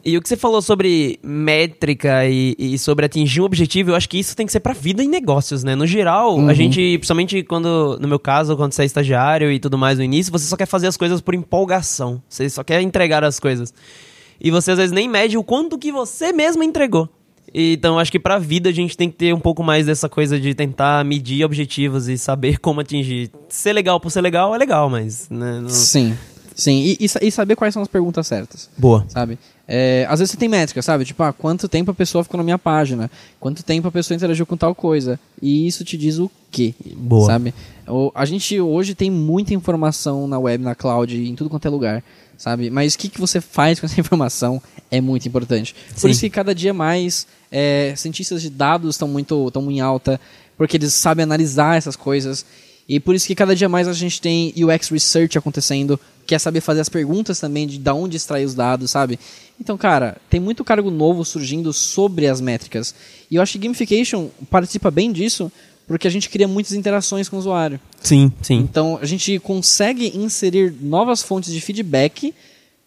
[0.09, 4.07] E o que você falou sobre métrica e, e, sobre atingir um objetivo, eu acho
[4.07, 5.75] que isso tem que ser pra vida em negócios, né?
[5.75, 6.47] No geral, Uhum.
[6.47, 10.03] a gente, principalmente quando, no meu caso, quando você é estagiário e tudo mais no
[10.05, 12.21] início, você só quer fazer as coisas por empolgação.
[12.29, 13.73] Você só quer entregar as coisas.
[14.39, 17.09] E você às vezes nem mede o quanto que você mesmo entregou.
[17.53, 20.07] E, Então, acho que pra vida a gente tem que ter um pouco mais dessa
[20.07, 23.29] coisa de tentar medir objetivos e saber como atingir.
[23.49, 25.27] Ser legal por ser legal é legal, mas.
[25.29, 26.15] Né, não- Sim.
[26.55, 28.67] Sim, e, e e saber quais são as perguntas certas.
[28.75, 29.05] Boa.
[29.09, 29.37] sabe?
[29.67, 31.03] É, às vezes você tem métrica, sabe?
[31.03, 33.11] Tipo, ah, quanto tempo a pessoa ficou na minha página?
[33.39, 35.19] Quanto tempo a pessoa interagiu com tal coisa?
[35.41, 36.73] E isso te diz o quê?
[36.95, 37.25] Boa.
[37.25, 37.53] Sabe?
[37.85, 41.69] O- a gente hoje tem muita informação na web, na cloud, em tudo quanto é
[41.69, 42.03] lugar,
[42.37, 42.69] sabe?
[42.69, 45.75] Mas o que, que você faz com essa informação é muito importante.
[45.93, 46.09] Por Sim.
[46.11, 50.19] isso que cada dia mais é, cientistas de dados estão muito, estão muito em alta,
[50.57, 52.45] porque eles sabem analisar essas coisas.
[52.87, 56.39] E por isso que cada dia mais a gente tem UX Research acontecendo, que é
[56.39, 59.19] saber fazer as perguntas também de da onde extrair os dados, sabe?
[59.59, 62.95] Então, cara, tem muito cargo novo surgindo sobre as métricas.
[63.29, 65.51] E eu acho que gamification participa bem disso,
[65.85, 67.79] porque a gente cria muitas interações com o usuário.
[68.01, 68.57] Sim, sim.
[68.57, 72.33] Então, a gente consegue inserir novas fontes de feedback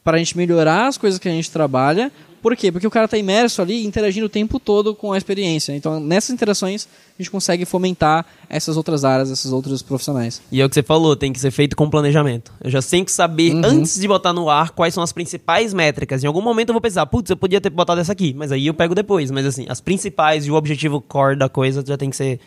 [0.02, 2.10] para a gente melhorar as coisas que a gente trabalha.
[2.42, 2.72] Por quê?
[2.72, 5.74] Porque o cara está imerso ali, interagindo o tempo todo com a experiência.
[5.74, 6.88] Então, nessas interações,
[7.18, 10.40] a gente consegue fomentar essas outras áreas, esses outros profissionais.
[10.50, 12.52] E é o que você falou, tem que ser feito com planejamento.
[12.62, 13.62] Eu já tenho que saber, Uhum.
[13.64, 16.24] antes de botar no ar, quais são as principais métricas.
[16.24, 18.66] Em algum momento eu vou pensar, putz, eu podia ter botado essa aqui, mas aí
[18.66, 19.30] eu pego depois.
[19.30, 22.40] Mas assim, as principais e o objetivo core da coisa já tem que ser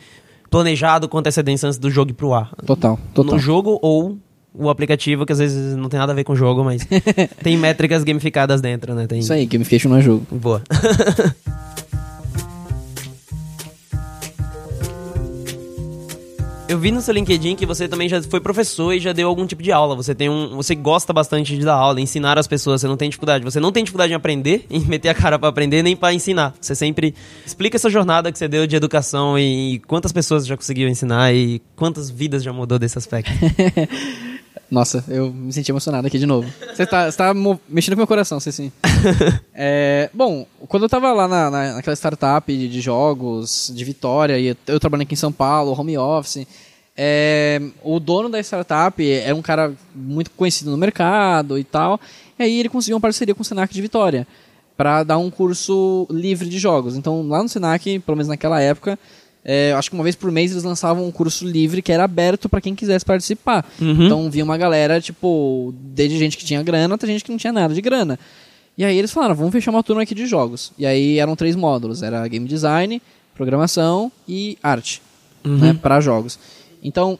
[0.49, 2.51] planejado com antecedência antes do jogo ir pro ar.
[2.65, 3.33] Total, total.
[3.35, 4.17] No jogo ou
[4.53, 6.85] o aplicativo, que às vezes não tem nada a ver com o jogo, mas
[7.41, 9.07] tem métricas gamificadas dentro, né?
[9.07, 9.19] Tem...
[9.19, 10.25] Isso aí, gamification não é jogo.
[10.31, 10.61] Boa.
[16.73, 19.45] Eu vi no seu LinkedIn que você também já foi professor e já deu algum
[19.45, 19.95] tipo de aula.
[19.95, 22.81] Você tem um, você gosta bastante de dar aula, ensinar as pessoas.
[22.81, 23.45] Você não tem dificuldade.
[23.45, 26.51] Você não tem dificuldade em aprender, em meter a cara pra aprender, nem pra ensinar.
[26.59, 27.13] Você sempre
[27.45, 31.61] explica essa jornada que você deu de educação e, quantas pessoas já conseguiu ensinar e
[31.75, 33.31] quantas vidas já mudou desse aspecto.
[34.73, 36.51] Nossa, eu me senti emocionado aqui de novo.
[36.73, 37.31] Você tá, você tá
[37.69, 38.71] mexendo com meu coração, você sim.
[39.53, 44.39] É, bom, quando eu tava lá na, na- naquela startup de, de jogos, de Vitória,
[44.39, 46.47] e eu, eu trabalhando aqui em São Paulo, home office,
[46.97, 51.99] é, o dono da startup é um cara muito conhecido no mercado e tal,
[52.39, 54.25] e aí ele conseguiu uma parceria com o Senac de Vitória
[54.75, 56.95] para dar um curso livre de jogos.
[56.97, 58.97] Então, lá no Senac, pelo menos naquela época,
[59.45, 62.47] é, acho que uma vez por mês eles lançavam um curso livre que era aberto
[62.47, 63.65] para quem quisesse participar.
[63.81, 64.05] Uhum.
[64.05, 67.51] Então via uma galera, tipo, desde gente que tinha grana até gente que não tinha
[67.51, 68.17] nada de grana.
[68.77, 70.71] E aí eles falaram, vamos fechar uma turma aqui de jogos.
[70.77, 73.01] E aí eram três módulos, era game design,
[73.35, 75.01] programação e arte,
[75.43, 76.39] né, para jogos.
[76.81, 77.19] Então,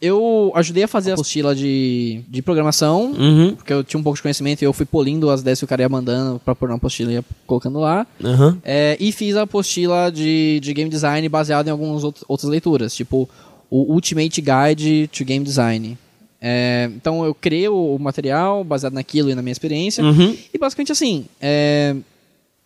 [0.00, 3.54] eu ajudei a fazer a apostila de, de programação, Uhum.
[3.54, 5.68] porque eu tinha um pouco de conhecimento e eu fui polindo as ideias que o
[5.68, 8.06] cara ia mandando pra pôr na apostila e ia colocando lá.
[8.24, 8.58] Aham.
[8.64, 12.94] É, e fiz a apostila de, de game design baseada em algumas out- outras leituras,
[12.94, 13.28] tipo
[13.70, 15.96] o Ultimate Guide to Game Design.
[16.40, 20.02] É, então eu criei o, o material baseado naquilo e na minha experiência.
[20.02, 20.34] Uhum.
[20.52, 21.94] E basicamente assim, é,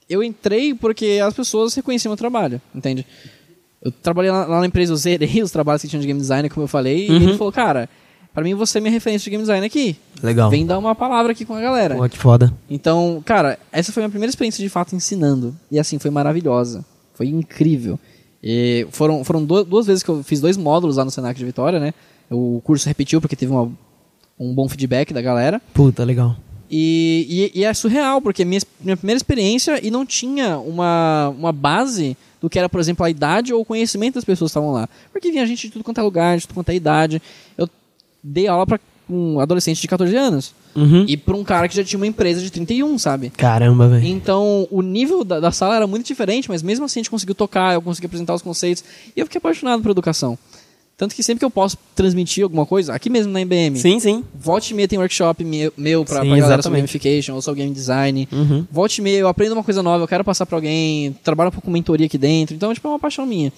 [0.09, 3.05] eu entrei porque as pessoas reconheciam meu trabalho, entende?
[3.85, 6.49] Eu trabalhei lá, lá na empresa, eu zerei os trabalhos que tinham de game design,
[6.49, 7.17] como eu falei, Uhum.
[7.19, 7.89] e ele falou, cara,
[8.33, 9.97] pra mim você é minha referência de game design aqui.
[10.23, 10.49] Legal.
[10.51, 11.95] Vem dar uma palavra aqui com a galera.
[11.97, 12.53] Pô, que foda.
[12.71, 15.55] Então, cara, essa foi a minha primeira experiência de fato ensinando.
[15.71, 16.85] E assim, foi maravilhosa.
[17.15, 17.99] Foi incrível.
[18.43, 21.45] E foram foram du- duas vezes que eu fiz dois módulos lá no Senac de
[21.45, 21.93] Vitória, né?
[22.31, 23.71] O curso repetiu porque teve uma-
[24.39, 25.61] um bom feedback da galera.
[25.73, 26.37] Puta, legal.
[26.71, 31.53] E, e- e é surreal, porque minha, minha primeira experiência e não tinha uma, uma
[31.53, 34.71] base do que era, por exemplo, a idade ou o conhecimento das pessoas que estavam
[34.71, 34.87] lá.
[35.11, 37.23] Porque vinha gente de tudo quanto é lugar, de tudo quanto é idade.
[37.57, 37.67] Eu
[38.23, 38.79] dei aula para
[39.09, 40.55] um adolescente de 14 anos.
[40.77, 41.07] Uhum.
[41.09, 43.31] E para um cara que já tinha uma empresa de 31, sabe?
[43.31, 44.07] Caramba, velho.
[44.07, 47.35] Então, o nível da, da sala era muito diferente, mas mesmo assim a gente conseguiu
[47.35, 48.85] tocar, eu consegui apresentar os conceitos,
[49.17, 50.39] e eu fiquei apaixonado por educação.
[50.97, 54.25] Tanto que sempre que eu posso transmitir alguma coisa, aqui mesmo na IBM, Sim, sim.
[54.33, 57.63] volte e meia tem workshop meu, meu pra, Sim, pra galera sobre gamification ou sobre
[57.63, 58.29] game design.
[58.31, 58.65] Uhum.
[58.71, 61.51] Volte e meia, eu aprendo uma coisa nova, eu quero passar pra alguém, trabalho um
[61.51, 63.53] pouco com mentoria aqui dentro, então tipo, é uma paixão minha.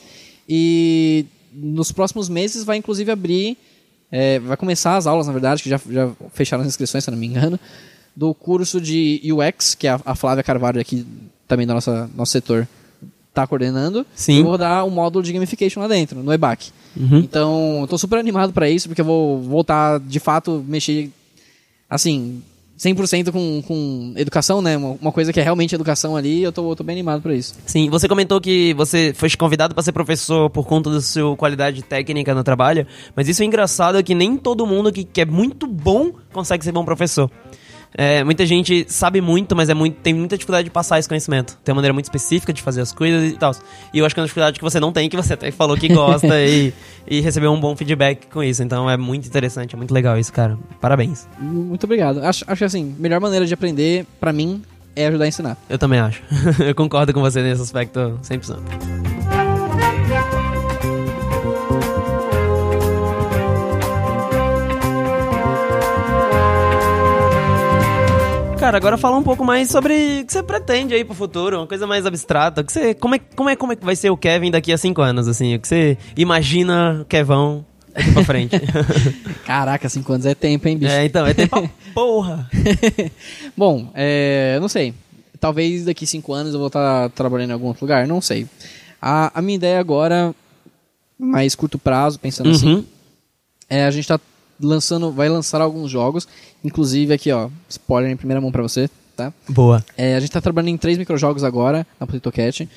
[0.48, 3.58] E nos próximos meses vai inclusive abrir,
[4.10, 7.12] é, vai começar as aulas, na verdade, que já, já fecharam as inscrições, se eu
[7.12, 7.60] não me engano,
[8.14, 11.06] do curso de UX, que a, a Flávia Carvalho aqui,
[11.46, 12.66] também do nossa, nosso setor,
[13.34, 14.06] tá coordenando.
[14.14, 14.38] Sim.
[14.38, 16.70] Eu vou dar um módulo de gamification lá dentro, no EBAC.
[16.96, 17.18] Uhum.
[17.18, 21.10] Então, eu tô super animado pra isso, porque eu vou voltar, de fato, mexer,
[21.88, 22.42] assim,
[22.78, 24.76] 100% com, com educação, né?
[24.76, 27.34] Uma, uma coisa que é realmente educação ali, eu tô, eu tô bem animado pra
[27.34, 27.54] isso.
[27.64, 31.82] Sim, você comentou que você foi convidado para ser professor por conta da sua qualidade
[31.82, 35.66] técnica no trabalho, mas isso é engraçado que nem todo mundo que, que é muito
[35.66, 37.30] bom consegue ser bom professor.
[37.98, 41.56] É, muita gente sabe muito, mas é muito, tem muita dificuldade de passar esse conhecimento.
[41.64, 43.52] Tem uma maneira muito específica de fazer as coisas e tal.
[43.92, 45.76] E eu acho que é uma dificuldade que você não tem, que você até falou
[45.78, 46.74] que gosta e,
[47.06, 48.62] e recebeu um bom feedback com isso.
[48.62, 50.58] Então é muito interessante, é muito legal isso, cara.
[50.78, 51.26] Parabéns.
[51.38, 52.22] Muito obrigado.
[52.22, 54.62] Acho, acho assim, melhor maneira de aprender, pra mim,
[54.94, 55.56] é ajudar a ensinar.
[55.68, 56.22] Eu também acho.
[56.62, 59.15] eu concordo com você nesse aspecto 100%.
[68.66, 71.68] Cara, agora fala um pouco mais sobre o que você pretende aí pro futuro, uma
[71.68, 72.64] coisa mais abstrata.
[72.64, 74.76] Que você, como, é, como, é, como é que vai ser o Kevin daqui a
[74.76, 75.54] cinco anos, assim?
[75.54, 77.64] O que você imagina o Kevão
[77.94, 78.56] daqui pra frente?
[79.46, 80.90] Caraca, cinco anos é tempo, hein, bicho?
[80.90, 82.50] é, então, é tempo porra.
[83.56, 84.92] Bom, é, não sei.
[85.38, 88.48] Talvez daqui cinco anos eu vou estar trabalhando em algum outro lugar, não sei.
[89.00, 90.34] A, a minha ideia agora,
[91.16, 92.84] mais curto prazo, pensando assim, Uhum.
[93.70, 94.18] é a gente tá
[94.60, 96.26] lançando, vai lançar alguns jogos,
[96.64, 99.32] inclusive aqui, ó, spoiler em primeira mão pra você, tá?
[99.48, 99.84] Boa.
[99.96, 102.68] É, a gente tá trabalhando em três microjogos agora, na Potato Cat,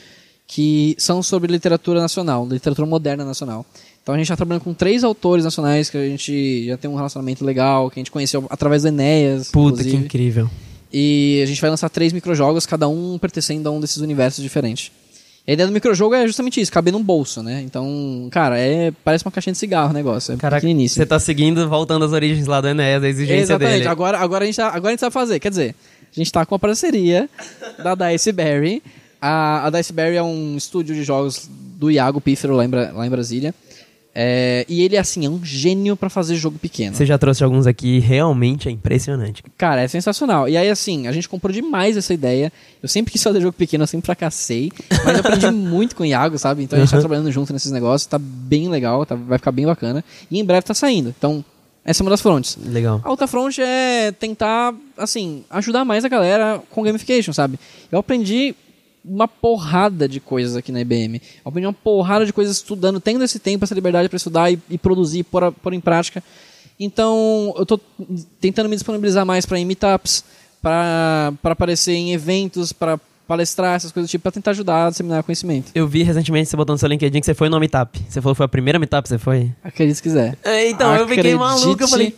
[0.48, 3.66] que são sobre literatura nacional, literatura moderna nacional.
[4.02, 6.96] Então a gente tá trabalhando com três autores nacionais que a gente já tem um
[6.96, 10.06] relacionamento legal, que a gente conheceu através do Enéas, Puta, que inclusive.
[10.06, 10.50] incrível.
[10.92, 14.92] E a gente vai lançar três microjogos, cada um pertencendo a um desses universos diferentes.
[15.50, 17.64] A ideia do microjogo é justamente isso, caber num bolso, né?
[17.66, 21.68] Então, cara, é parece uma caixinha de cigarro o negócio, é Caraca, você tá seguindo,
[21.68, 23.88] voltando às origens lá do Enéas, a exigência Exatamente, dele.
[23.88, 25.74] agora, agora, a gente tá, agora a gente sabe fazer, quer dizer,
[26.16, 27.28] a gente tá com a parceria
[27.84, 28.84] da Dice Berry.
[29.20, 33.08] A, a Dice Berry é um estúdio de jogos do Iago Pífero lá em, lá
[33.08, 33.52] em Brasília.
[34.22, 36.94] É, e ele, assim, é um gênio pra fazer jogo pequeno.
[36.94, 39.42] Você já trouxe alguns aqui, realmente é impressionante.
[39.58, 40.50] Cara, é sensacional.
[40.50, 42.52] E aí, assim, a gente comprou demais essa ideia.
[42.84, 44.74] Eu sempre quis fazer jogo pequeno, eu sempre fracassei.
[45.06, 46.64] Mas eu aprendi muito com o Iago, sabe?
[46.64, 48.08] Então a gente tá trabalhando junto nesses negócios.
[48.08, 50.04] Tá bem legal, tá- vai ficar bem bacana.
[50.30, 51.16] E em breve tá saindo.
[51.18, 51.46] Então,
[51.86, 52.58] essa é uma das frontes.
[52.62, 53.00] Legal.
[53.06, 57.58] A outra fronte é tentar, assim, ajudar mais a galera com gamification, sabe?
[57.90, 58.54] Eu aprendi
[59.10, 61.22] uma porrada de coisas aqui na IBM.
[61.44, 64.78] Aprendi uma porrada de coisas estudando, tendo esse tempo, essa liberdade para estudar e, e
[64.78, 66.24] produzir, pôr, a- pôr em prática.
[66.80, 67.80] Então, eu tô
[68.40, 70.24] tentando me disponibilizar mais para meetups,
[70.62, 75.22] para aparecer em eventos, para palestrar, essas coisas do tipo, para tentar ajudar a disseminar
[75.24, 75.72] conhecimento.
[75.76, 78.00] Eu vi recentemente você botando no seu LinkedIn que você foi no Meetup.
[78.10, 79.52] Você falou que foi a primeira Meetup que você foi?
[79.64, 80.38] Acredite se quiser.
[80.44, 82.16] É, então, eu fiquei Acredite maluco, eu falei...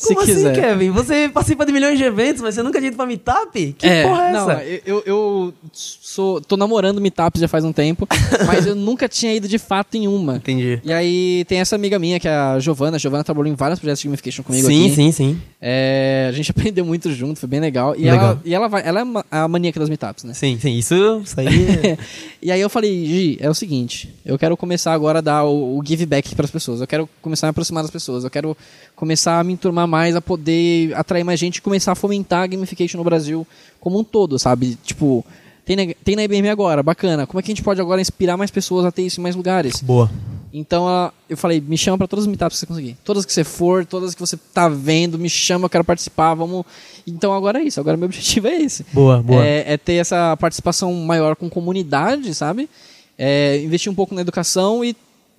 [0.00, 0.52] Se Como quiser.
[0.52, 0.90] assim, Kevin?
[0.92, 3.74] Você participa de milhões de eventos, mas você nunca tinha ido pra Meetup?
[3.74, 4.64] Que é, porra é não, essa?
[4.64, 8.08] eu, eu, eu sou, tô namorando meetups já faz um tempo,
[8.46, 10.36] mas eu nunca tinha ido de fato em uma.
[10.36, 10.80] Entendi.
[10.82, 12.96] E aí tem essa amiga minha, que é a Giovana.
[12.96, 14.94] A Giovana trabalhou em vários projetos de gamification comigo Sim, aqui.
[14.94, 15.42] sim, sim.
[15.60, 17.94] É, a gente aprendeu muito junto, foi bem legal.
[17.94, 18.18] E, Legal.
[18.18, 20.32] Ela, e ela, vai, ela é a maníaca das meetups, né?
[20.32, 20.78] Sim, sim.
[20.78, 21.46] Isso, isso aí...
[22.40, 25.78] e aí eu falei, Gi, é o seguinte, eu quero começar agora a dar o,
[25.78, 26.80] o give back para as pessoas.
[26.80, 28.24] Eu quero começar a me aproximar das pessoas.
[28.24, 28.56] Eu quero
[29.00, 32.46] começar a me enturmar mais, a poder atrair mais gente e começar a fomentar a
[32.46, 33.46] gamification no Brasil
[33.80, 34.76] como um todo, sabe?
[34.84, 35.24] Tipo,
[35.64, 37.26] tem na, tem na IBM agora, bacana.
[37.26, 39.34] Como é que a gente pode agora inspirar mais pessoas a ter isso em mais
[39.34, 39.80] lugares?
[39.80, 40.10] Boa.
[40.52, 42.96] Então eu falei, me chama para todas as meetups que você conseguir.
[43.02, 46.66] Todas que você for, todas que você tá vendo, me chama, eu quero participar, vamos.
[47.06, 48.84] Então agora é isso, agora meu objetivo é esse.
[48.92, 49.42] Boa, boa.
[49.42, 52.68] É, é ter essa participação maior com comunidade, sabe?
[53.16, 54.94] É, investir um pouco na educação e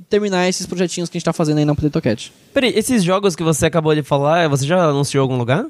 [0.09, 2.31] terminar esses projetinhos que a gente tá fazendo aí na Potato Cat.
[2.53, 5.65] Peraí, esses jogos que você acabou de falar, você já anunciou em algum lugar?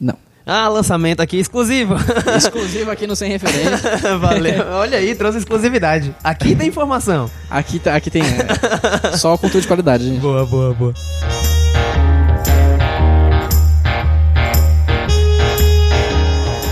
[0.00, 0.16] Não.
[0.44, 1.96] Ah, lançamento aqui exclusivo.
[2.36, 3.90] Exclusivo aqui no Sem Referência.
[4.18, 4.64] Valeu.
[4.74, 6.14] Olha aí, trouxe exclusividade.
[6.22, 7.28] Aqui tem informação.
[7.50, 10.20] Aqui, tá- aqui tem é, só conteúdo de qualidade, gente.
[10.20, 10.94] Boa, boa, boa.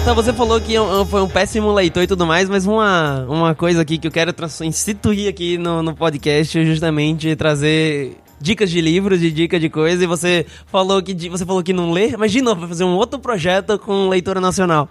[0.04, 3.54] Então, você falou que eu- foi um péssimo leitor e tudo mais, mas uma, uma
[3.54, 8.82] coisa aqui que eu quero instituir aqui no, no podcast é justamente trazer dicas de
[8.82, 12.30] livros, de dicas de coisa, e você falou que você falou que não lê, mas
[12.32, 14.90] de novo, vai fazer um outro projeto com leitura nacional.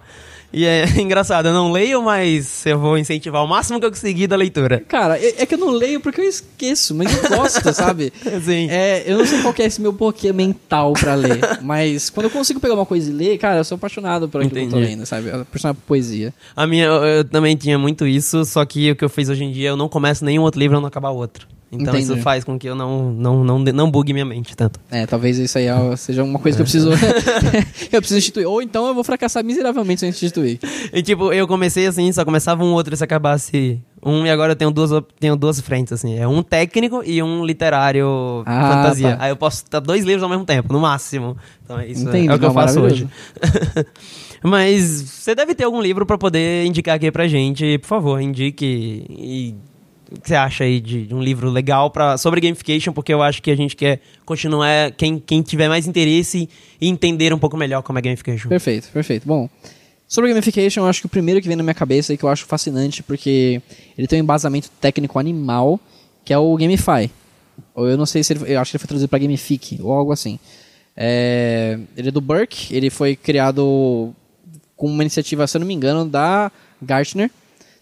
[0.54, 4.28] E é engraçado, eu não leio, mas eu vou incentivar o máximo que eu conseguir
[4.28, 4.84] da leitura.
[4.86, 8.12] Cara, é, é que eu não leio porque eu esqueço, mas eu gosto, sabe?
[8.44, 8.68] Sim.
[8.70, 12.30] É, eu não sei qual é esse meu bloqueio mental pra ler, mas quando eu
[12.30, 14.76] consigo pegar uma coisa e ler, cara, eu sou apaixonado por aquilo que eu tô
[14.76, 14.90] Entendi.
[14.92, 15.26] lendo, sabe?
[15.26, 16.32] Eu sou apaixonado por poesia.
[16.54, 19.42] A minha, eu, eu também tinha muito isso, só que o que eu fiz hoje
[19.42, 21.48] em dia, eu não começo nenhum outro livro e não acabar outro.
[21.74, 22.12] Então Entendi.
[22.12, 24.78] isso faz com que eu não, não, não, não bugue minha mente tanto.
[24.90, 26.90] É, talvez isso aí é- seja uma coisa que eu preciso
[27.92, 28.48] eu preciso instituir.
[28.48, 30.58] Ou então eu vou fracassar miseravelmente sem instituir.
[30.92, 34.52] E tipo, eu comecei assim, só começava um outro e se acabasse Um e agora
[34.52, 36.18] eu tenho duas, tenho duas frentes, assim.
[36.18, 39.16] É um técnico e um literário Ah, fantasia.
[39.16, 39.24] tá.
[39.24, 41.36] Aí eu posso estar dois livros ao mesmo tempo, no máximo.
[41.64, 42.06] Então é isso.
[42.08, 43.08] Entendi, é o que eu faço hoje.
[44.42, 47.78] Mas você deve ter algum livro pra poder indicar aqui pra gente.
[47.78, 49.06] Por favor, indique.
[49.08, 49.54] E
[50.10, 52.92] o que você acha aí de, de um livro legal pra, sobre gamification?
[52.92, 54.92] Porque eu acho que a gente quer continuar.
[54.92, 56.48] Quem, quem tiver mais interesse
[56.80, 58.48] e entender um pouco melhor como é gamification.
[58.48, 59.26] Perfeito, perfeito.
[59.26, 59.48] Bom,
[60.06, 62.28] sobre gamification, eu acho que o primeiro que vem na minha cabeça e que eu
[62.28, 63.60] acho fascinante, porque
[63.96, 65.80] ele tem um embasamento técnico animal,
[66.24, 67.10] que é o Gamify.
[67.74, 69.92] Ou eu não sei se ele, eu acho que ele foi traduzido para Gamific, ou
[69.92, 70.38] algo assim.
[70.96, 74.14] É, ele é do Burke, ele foi criado
[74.76, 76.50] com uma iniciativa, se eu não me engano, da
[76.80, 77.30] Gartner.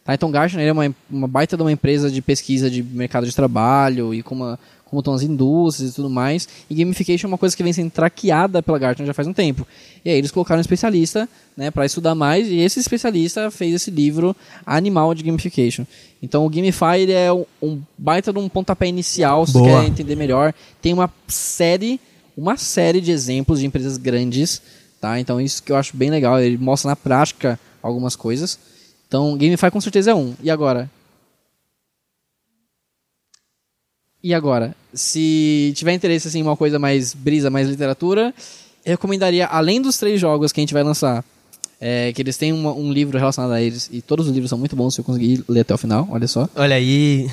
[0.04, 0.14] Tá?
[0.14, 4.12] Então, Gartner é uma, uma baita de uma empresa de pesquisa de mercado de trabalho
[4.12, 6.48] e como, como estão as indústrias e tudo mais.
[6.68, 9.66] E gamification é uma coisa que vem sendo traqueada pela Gartner já faz um tempo.
[10.04, 13.90] E aí eles colocaram um especialista né, para estudar mais e esse especialista fez esse
[13.90, 14.34] livro
[14.66, 15.84] Animal de Gamification.
[16.20, 19.82] Então, o Gamify ele é um, um baita de um pontapé inicial, se você Boa.
[19.82, 20.52] quer entender melhor.
[20.80, 22.00] Tem uma série,
[22.36, 24.60] uma série de exemplos de empresas grandes,
[25.00, 25.18] tá?
[25.20, 28.58] Então isso que eu acho bem legal, ele mostra na prática algumas coisas.
[29.12, 30.34] Então, Gamify com certeza é um.
[30.42, 30.90] E agora?
[34.24, 34.74] E agora?
[34.94, 38.32] Se tiver interesse assim, em uma coisa mais brisa, mais literatura,
[38.86, 41.22] eu recomendaria, além dos três jogos que a gente vai lançar,
[41.78, 44.58] é, que eles têm uma- um livro relacionado a eles, e todos os livros são
[44.58, 46.48] muito bons se eu conseguir ler até o final, olha só.
[46.54, 47.26] Olha aí.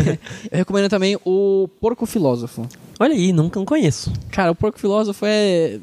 [0.50, 2.66] Eu recomendo também o Porco Filósofo.
[2.98, 4.10] Olha aí, nunca não conheço.
[4.30, 5.78] Cara, o Porco Filósofo é,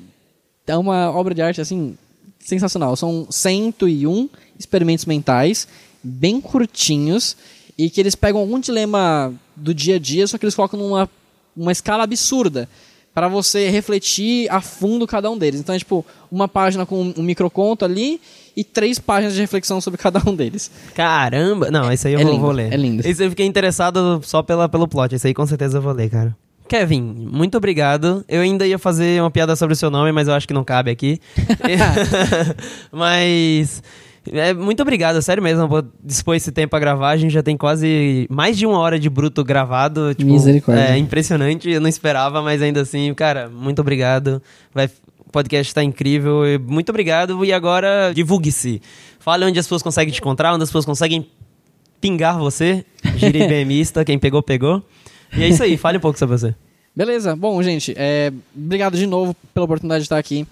[0.65, 1.95] é uma obra de arte, assim,
[2.39, 2.95] sensacional.
[2.95, 5.67] São 101 experimentos mentais,
[6.03, 7.35] bem curtinhos,
[7.77, 11.09] e que eles pegam algum dilema do dia a dia, só que eles colocam numa
[11.55, 12.67] uma escala absurda
[13.13, 15.59] para você refletir a fundo cada um deles.
[15.59, 18.19] Então é tipo uma página com um microconto ali
[18.57, 20.71] e três páginas de reflexão sobre cada um deles.
[20.95, 21.69] Caramba!
[21.69, 22.73] Não, esse aí eu É vou, lindo, vou ler.
[22.73, 23.07] é lindo.
[23.07, 25.13] Esse eu fiquei interessado só pela, pelo plot.
[25.13, 26.35] Esse aí com certeza eu vou ler, cara.
[26.67, 28.25] Kevin, muito obrigado.
[28.27, 30.63] Eu ainda ia fazer uma piada sobre o seu nome, mas eu acho que não
[30.63, 31.19] cabe aqui.
[32.91, 33.83] mas.
[34.31, 37.09] É, muito obrigado, sério mesmo, por dispor esse tempo a gravar.
[37.09, 40.13] A gente já tem quase mais de uma hora de bruto gravado.
[40.13, 40.89] Tipo, Misericórdia.
[40.89, 44.41] É impressionante, eu não esperava, mas ainda assim, cara, muito obrigado.
[44.73, 44.89] Vai,
[45.25, 46.45] o podcast tá incrível.
[46.45, 47.43] e Muito obrigado.
[47.43, 48.81] E agora, divulgue-se.
[49.19, 51.27] Fale onde as pessoas conseguem te encontrar, onde as pessoas conseguem
[51.99, 52.85] pingar você.
[53.15, 54.83] Gira IBMista, quem pegou, pegou.
[55.35, 56.55] E é isso aí, fale um pouco sobre você.
[56.95, 60.45] Beleza, bom, gente, é, obrigado de novo pela oportunidade de estar aqui.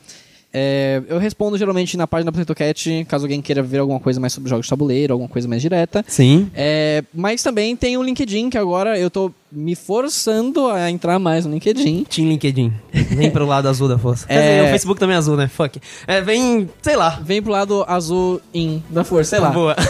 [0.54, 4.34] É, eu respondo geralmente na página do PotatoCat, caso alguém queira ver alguma coisa mais
[4.34, 6.04] sobre jogos de tabuleiro, alguma coisa mais direta.
[6.08, 6.50] Sim.
[6.54, 11.46] É, mas também tem o LinkedIn, que agora eu tô me forçando a entrar mais
[11.46, 12.06] no LinkedIn.
[12.06, 12.72] Team LinkedIn.
[12.94, 14.26] Vem pro lado azul da força.
[14.28, 14.56] Quer É.
[14.58, 15.48] dizer, o Facebook também é azul, né?
[15.48, 15.80] Fuck.
[16.08, 17.20] É, vem, sei lá.
[17.24, 19.50] Vem pro lado azul in da força, sei lá.
[19.50, 19.76] Boa.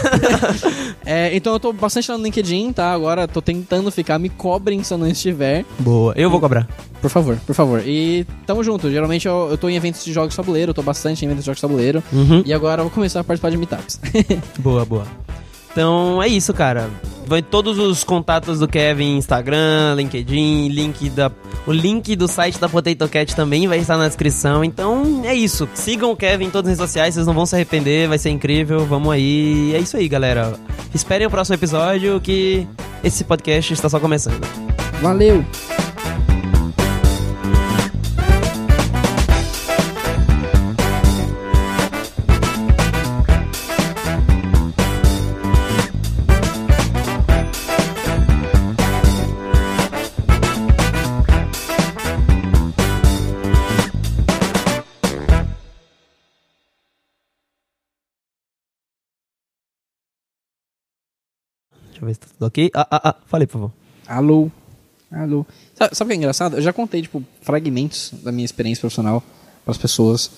[1.04, 2.92] É, então eu tô bastante lá no LinkedIn, tá?
[2.92, 5.64] Agora tô tentando ficar, me cobrem se eu não estiver.
[5.80, 6.12] Boa.
[6.16, 6.68] Eu vou cobrar.
[7.00, 7.82] Por favor, por favor.
[7.84, 8.88] E tamo junto.
[8.88, 11.46] Geralmente eu, eu tô em eventos de jogos tabuleiro, eu tô bastante em eventos de
[11.46, 12.02] jogos tabuleiro.
[12.12, 12.44] Uhum.
[12.46, 14.00] E agora eu vou começar a participar de meetups.
[14.60, 15.04] Boa, boa.
[15.72, 16.88] Então é isso, cara.
[17.32, 21.32] Vai todos os contatos do Kevin, Instagram, LinkedIn, link da,
[21.66, 24.62] o link do site da Potato Cat também vai estar na descrição.
[24.62, 25.66] Então é isso.
[25.72, 28.28] Sigam o Kevin em todas as redes sociais, vocês não vão se arrepender, vai ser
[28.28, 28.84] incrível.
[28.84, 29.74] Vamos aí.
[29.74, 30.52] É isso aí, galera.
[30.94, 32.68] Esperem o próximo episódio que
[33.02, 34.46] esse podcast está só começando.
[35.00, 35.42] Valeu!
[62.02, 62.70] Deixa eu ver se tá tudo ok.
[62.74, 63.16] Ah, ah, ah.
[63.26, 63.72] Falei, por favor.
[64.08, 64.50] Alô?
[65.10, 65.46] Alô?
[65.74, 66.56] Sabe, sabe o que é engraçado?
[66.56, 69.22] Eu já contei, tipo, fragmentos da minha experiência profissional
[69.64, 70.30] pras pessoas.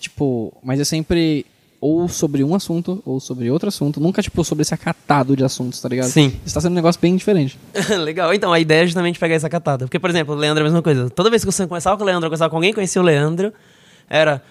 [0.00, 1.46] Tipo, mas é sempre
[1.80, 4.00] ou sobre um assunto ou sobre outro assunto.
[4.00, 6.08] Nunca, tipo, sobre esse acatado de assuntos, tá ligado?
[6.08, 6.32] Sim.
[6.44, 7.58] Isso tá sendo um negócio bem diferente.
[8.02, 8.34] Legal.
[8.34, 9.84] Então, a ideia é justamente pegar essa catada.
[9.84, 11.08] Porque, por exemplo, o Leandro é a mesma coisa.
[11.10, 13.04] Toda vez que você conversava com o Leandro, ou conversava com alguém que conhecia o
[13.04, 13.52] Leandro,
[14.08, 14.42] era.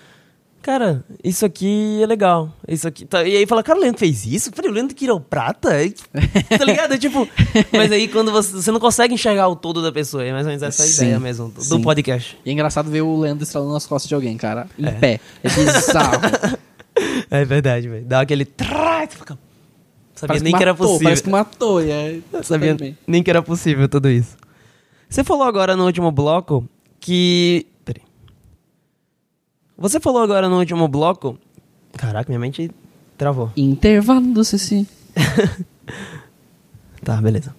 [0.62, 2.53] Cara, isso aqui é legal.
[2.68, 3.05] Isso aqui.
[3.05, 4.51] tá- E aí fala, cara, o Leandro fez isso?
[4.53, 5.70] Falei, o Leandro prata?
[6.57, 6.97] Tá ligado?
[6.99, 7.28] tipo.
[7.72, 10.24] Mas aí quando você, você não consegue enxergar o todo da pessoa.
[10.24, 12.38] É mais ou menos essa Sim, ideia mesmo do, podcast.
[12.45, 14.68] E é engraçado ver o Leandro estralando nas costas de alguém, cara.
[14.78, 14.91] Em É.
[14.91, 15.20] pé.
[15.43, 16.22] É bizarro.
[17.32, 18.05] É verdade, velho.
[18.05, 18.43] Dá aquele.
[18.43, 19.39] trá, você fica,
[20.14, 21.03] Sabia Parece nem que era matou, possível.
[21.05, 21.82] Parece que matou.
[21.82, 22.20] É...
[22.43, 22.97] Sabia faz bem.
[23.07, 24.36] nem que era possível tudo isso.
[25.09, 26.68] Você falou agora no último bloco
[26.99, 27.66] que.
[27.86, 28.03] Peraí.
[29.82, 31.40] Você falou agora no último bloco.
[31.98, 32.70] Caraca, minha mente
[33.18, 33.52] travou.
[33.58, 34.88] Intervalo do Ceci.
[37.04, 37.56] Tá, beleza.